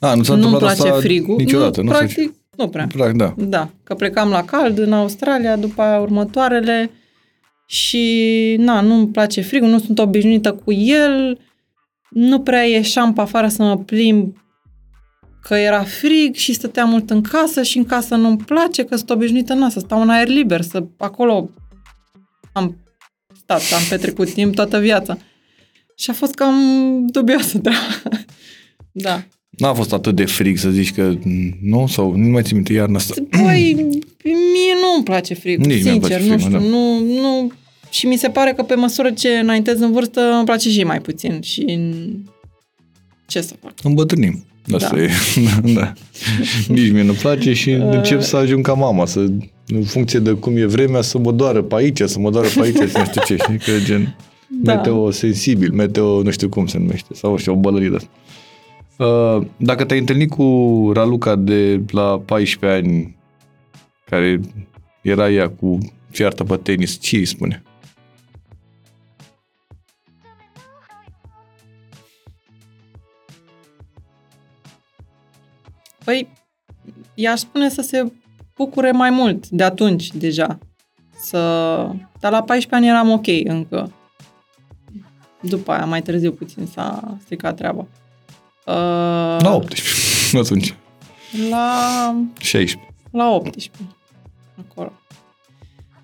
[0.00, 1.36] A, nu s-a Nu-mi întâmplat place asta frigul.
[1.36, 1.82] niciodată.
[1.82, 2.86] Nu, Nu, știu practic, nu prea.
[2.86, 2.96] ce.
[2.96, 3.34] Practic, da.
[3.36, 6.90] Da, că plecam la cald în Australia, după aia următoarele
[7.66, 11.38] și na, nu-mi place frigul, nu sunt obișnuită cu el,
[12.10, 14.36] nu prea ieșeam pe afară să mă plimb
[15.42, 19.10] că era frig și stăteam mult în casă și în casă nu-mi place că sunt
[19.10, 21.50] obișnuită na, să stau în aer liber, să acolo
[22.52, 22.76] am
[23.36, 25.16] stat, am petrecut timp toată viața.
[25.96, 26.54] Și a fost cam
[27.06, 27.72] dubioasă, da.
[28.92, 29.22] da.
[29.56, 31.86] N-a fost atât de frig să zici că mm, nu?
[31.86, 33.14] Sau nu mai țin minte iarna asta.
[33.42, 33.72] Băi,
[34.24, 36.76] mie nu îmi place frigul, Nici mie îmi sincer, place nu frigul, știu, da.
[36.76, 37.52] nu, nu,
[37.90, 41.00] și mi se pare că pe măsură ce înaintez în vârstă îmi place și mai
[41.00, 42.16] puțin și în-
[43.26, 43.72] ce să fac?
[43.82, 44.44] Îmbătrânim.
[44.72, 45.02] Asta Da.
[45.02, 45.10] e.
[45.74, 45.92] da.
[46.68, 49.18] Nici mie nu-mi place și încep să ajung ca mama, să,
[49.66, 52.60] în funcție de cum e vremea, să mă doară pe aici, să mă doară pe
[52.60, 53.58] aici, să nu știu ce, știi?
[53.58, 54.16] Că e gen
[54.62, 54.74] Da.
[54.74, 58.08] meteo sensibil, meteo nu știu cum se numește, sau știu, o bălărie de asta.
[58.98, 63.16] Uh, Dacă te-ai întâlnit cu Raluca de la 14 ani,
[64.04, 64.40] care
[65.02, 65.78] era ea cu
[66.10, 67.62] fiartă pe tenis, ce îi spune?
[76.04, 76.28] Păi,
[77.14, 78.12] i-aș spune să se
[78.56, 80.58] bucure mai mult de atunci deja.
[81.16, 81.38] Să...
[82.20, 83.92] Dar la 14 ani eram ok încă.
[85.40, 87.86] După aia, mai târziu puțin, s-a stricat treaba.
[88.66, 88.74] Uh,
[89.40, 90.74] La 18, atunci,
[91.50, 92.94] La 16.
[93.10, 93.70] La 18.
[94.68, 94.92] Acolo.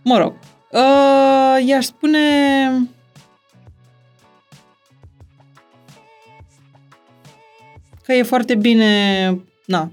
[0.03, 0.35] Mă rog.
[0.71, 2.19] Uh, i-aș spune...
[8.03, 9.39] Că e foarte bine...
[9.67, 9.93] Na.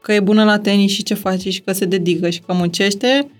[0.00, 3.30] Că e bună la tenis și ce face și că se dedică și că muncește.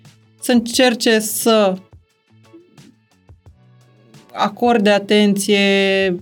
[0.41, 1.77] Să încerce să
[4.33, 6.17] acorde atenție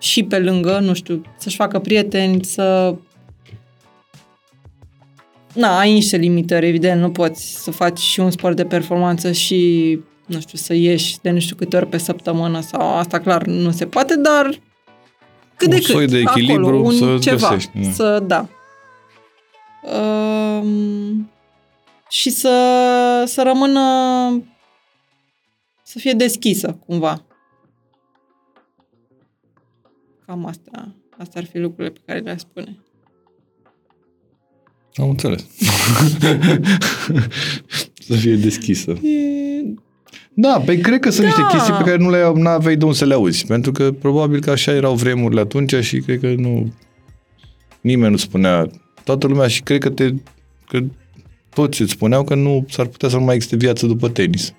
[0.00, 2.94] și pe lângă, nu știu, să-și facă prieteni, să
[5.54, 9.98] Na, ai niște limitări, evident, nu poți să faci și un sport de performanță și,
[10.26, 13.70] nu știu, să ieși de nu știu câte ori pe săptămână sau asta clar nu
[13.70, 14.60] se poate, dar
[15.56, 17.90] cât Un de cât, soi de echilibru acolo, un să-ți ceva, găsești, da.
[17.90, 18.48] să, da.
[20.62, 21.30] Um,
[22.08, 22.54] și să,
[23.26, 23.80] să rămână
[25.82, 27.24] să fie deschisă, cumva.
[30.30, 32.78] Cam asta, astea ar fi lucrurile pe care le-aș spune.
[34.94, 35.46] Am înțeles.
[38.06, 38.90] să fie deschisă.
[38.90, 39.74] E,
[40.34, 41.34] Da, pe cred că sunt Da.
[41.36, 43.46] niște chestii pe care nu le aveai de unde să le auzi.
[43.46, 46.72] Pentru că probabil că așa erau vremurile atunci și cred că nu...
[47.80, 48.70] Nimeni nu spunea...
[49.04, 50.14] Toată lumea și cred că te...
[50.68, 50.80] Că
[51.54, 54.54] toți îți spuneau că nu s-ar putea să nu mai existe viață după tenis.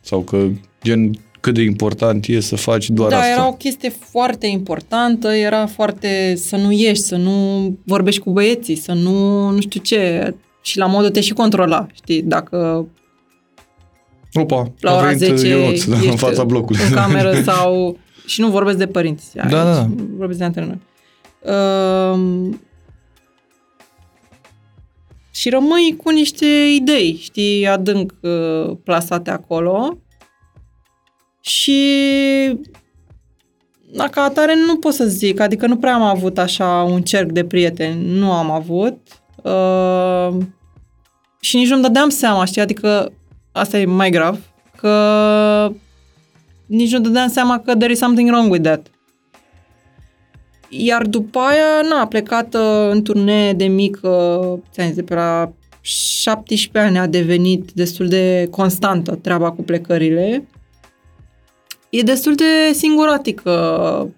[0.00, 0.48] Sau că
[0.82, 3.30] gen cât de important e să faci doar da, asta.
[3.30, 7.32] era o chestie foarte importantă, era foarte să nu ieși, să nu
[7.84, 12.22] vorbești cu băieții, să nu, nu știu ce, și la modul te și controla, știi,
[12.22, 12.86] dacă
[14.34, 16.80] Opa, la a ora venit 10 Ionuț, da, ești în fața blocului.
[16.88, 17.98] în cameră sau...
[18.26, 19.38] Și nu vorbesc de părinți.
[19.38, 19.88] Aici, Da, da.
[20.16, 20.78] Vorbesc de antrenori.
[22.12, 22.60] Um,
[25.30, 29.98] și rămâi cu niște idei, știi, adânc uh, plasate acolo.
[31.48, 31.80] Și
[33.92, 37.30] da, ca atare nu pot să zic, adică nu prea am avut așa un cerc
[37.30, 38.98] de prieteni, nu am avut.
[39.42, 40.44] Uh,
[41.40, 43.12] și nici nu-mi dădeam seama, știi, adică
[43.52, 44.38] asta e mai grav,
[44.76, 45.72] că
[46.66, 48.86] nici nu dădeam seama că there is something wrong with that.
[50.68, 54.08] Iar după aia, na, plecat uh, în turnee de mică,
[54.72, 60.48] ți-am zis, de pe la 17 ani a devenit destul de constantă treaba cu plecările.
[61.90, 64.12] E destul de singuratică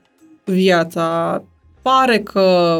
[0.44, 1.42] viața.
[1.82, 2.78] Pare că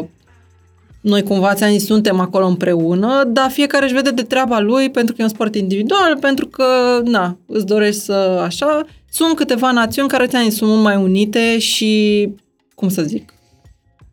[1.01, 5.13] noi cumva ți-am zis, suntem acolo împreună, dar fiecare își vede de treaba lui pentru
[5.13, 6.65] că e un sport individual, pentru că,
[7.03, 8.85] na, îți dorești să așa.
[9.09, 12.29] Sunt câteva națiuni care ți-am zis, sunt mult mai unite și,
[12.75, 13.33] cum să zic,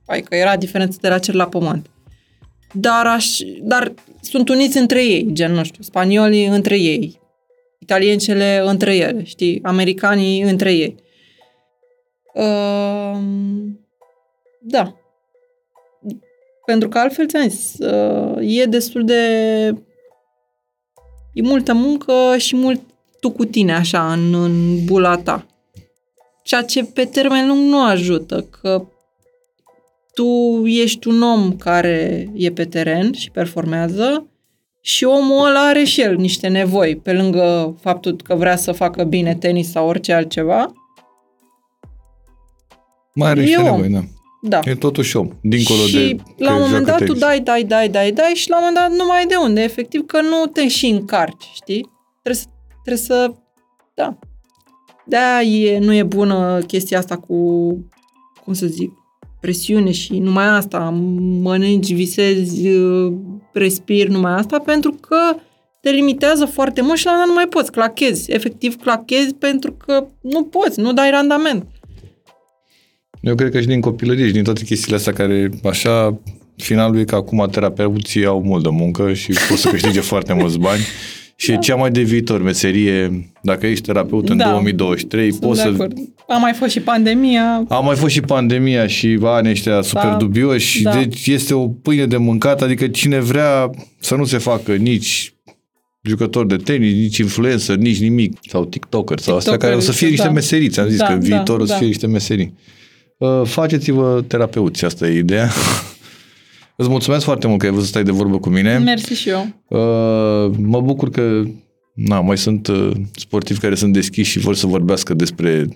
[0.09, 1.87] Hai că era diferență de la cer la pământ.
[2.73, 7.18] Dar, aș, dar sunt uniți între ei, gen, nu știu, spaniolii între ei,
[7.89, 10.95] italiencele între ele, știi, americanii între ei.
[12.35, 13.19] Uh,
[14.61, 14.97] da.
[16.67, 19.23] Pentru că altfel ți-am zis, uh, e destul de...
[21.33, 22.81] E multă muncă și mult
[23.21, 25.47] tu cu tine, așa, în, în bula ta.
[26.43, 28.87] Ceea ce pe termen lung nu ajută, că
[30.15, 34.27] tu ești un om care e pe teren și performează
[34.81, 39.05] și omul ăla are și el niște nevoi, pe lângă faptul că vrea să facă
[39.05, 40.73] bine tenis sau orice altceva.
[43.15, 43.81] Mai are E niște om.
[43.81, 44.01] nevoi, da.
[44.43, 44.61] Da.
[44.71, 47.21] E totuși om, dincolo și de la că un moment joacă dat tu tenis.
[47.21, 49.63] dai, dai, dai, dai, dai și la un moment dat nu mai ai de unde.
[49.63, 51.91] Efectiv că nu te și încarci, știi?
[52.23, 52.47] Trebuie să,
[52.85, 53.33] trebuie să
[53.95, 54.19] da.
[55.05, 57.37] de e, nu e bună chestia asta cu,
[58.45, 58.93] cum să zic,
[59.41, 60.79] presiune și numai asta,
[61.43, 63.13] mănânci, visezi, uh,
[63.53, 65.17] respiri, numai asta, pentru că
[65.81, 69.35] te limitează foarte mult și la un moment dat nu mai poți, clachezi, efectiv clachezi
[69.35, 71.67] pentru că nu poți, nu dai randament.
[73.21, 76.21] Eu cred că și din copilărie și din toate chestiile astea care, așa,
[76.57, 80.59] finalul e că acum terapeuții au mult de muncă și pot să câștige foarte mulți
[80.59, 80.81] bani.
[81.37, 84.51] Și e cea mai de viitor meserie, dacă ești terapeut în Da.
[84.51, 85.75] 2023, Sunt poți de să...
[85.75, 85.93] acord.
[86.31, 90.17] A mai fost și pandemia, A mai fost și pandemia și anii ăștia super Da.
[90.17, 90.93] dubioși, Da.
[90.95, 95.33] deci este o pâine de mâncat, adică cine vrea să nu se facă nici
[96.03, 100.09] jucător de tenis, nici influencer, nici nimic, sau tiktoker, sau astea care o să fie
[100.09, 100.33] niște da.
[100.33, 101.79] meseriți, ți-am zis Da, că da, viitorul o să da.
[101.79, 102.55] fie niște meserii.
[103.19, 105.49] Uh, faceți-vă terapeuți, asta e ideea.
[106.77, 108.79] Îți mulțumesc foarte mult că ai vrut să stai de vorbă cu mine.
[108.79, 109.47] mersi și eu.
[109.69, 111.43] Uh, mă bucur că
[111.95, 115.69] na, mai sunt uh, sportivi care sunt deschiși și vor să vorbească despre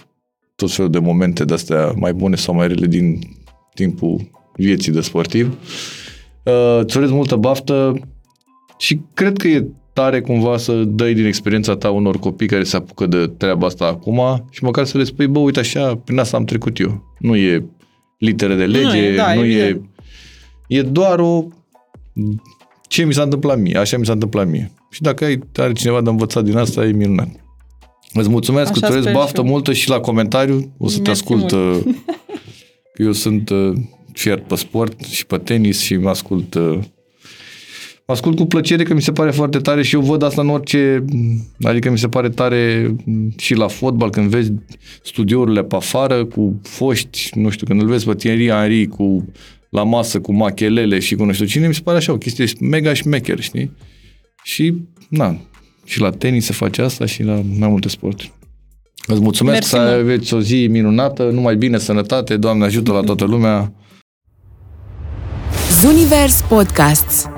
[0.63, 3.19] tot felul de momente de-astea mai bune sau mai rele din
[3.75, 5.59] timpul vieții de sportiv.
[6.43, 8.01] Uh, îți urez multă baftă
[8.79, 12.77] și cred că e tare cumva să dai din experiența ta unor copii care se
[12.77, 16.37] apucă de treaba asta acum și măcar să le spui, bă, uite așa, prin asta
[16.37, 17.15] am trecut eu.
[17.19, 17.65] Nu e
[18.19, 19.63] litere de lege, Nu e, da, nu e...
[19.63, 19.89] evident.
[20.69, 21.45] E doar o
[22.89, 24.73] ce mi s-a întâmplat mie, așa mi s-a întâmplat mie.
[24.91, 27.42] Și dacă ai, are cineva de învățat din asta, e minunat.
[28.15, 29.47] Îți mulțumesc, Așa îți urez sper și baftă eu.
[29.47, 30.73] multă și la comentariu.
[30.79, 31.53] O să te Mersi ascult.
[31.53, 31.85] mult.
[31.87, 31.95] uh,
[32.95, 33.73] că Eu sunt uh,
[34.13, 36.79] fier pe sport și pe tenis și mă ascult uh,
[38.07, 40.49] mă ascult cu plăcere că mi se pare foarte tare și eu văd asta în
[40.49, 41.05] orice
[41.63, 42.95] adică mi se pare tare
[43.37, 44.53] și la fotbal când vezi
[45.03, 49.29] studiourile pe afară cu foști, nu știu, când îl vezi pe Thierry Henry cu
[49.71, 52.45] la masă cu machelele și cu nu știu cine, mi se pare așa o chestie
[52.61, 53.71] mega șmecher, știi?
[54.43, 54.75] Și,
[55.09, 55.37] na,
[55.85, 58.33] și la tenis se face asta și la mai multe sporturi.
[59.07, 59.89] Îți mulțumesc Mersi să mult.
[59.89, 63.73] aveți o zi minunată, numai bine, sănătate, Doamne ajută la toată lumea.
[65.81, 67.29] Zunivers Podcasts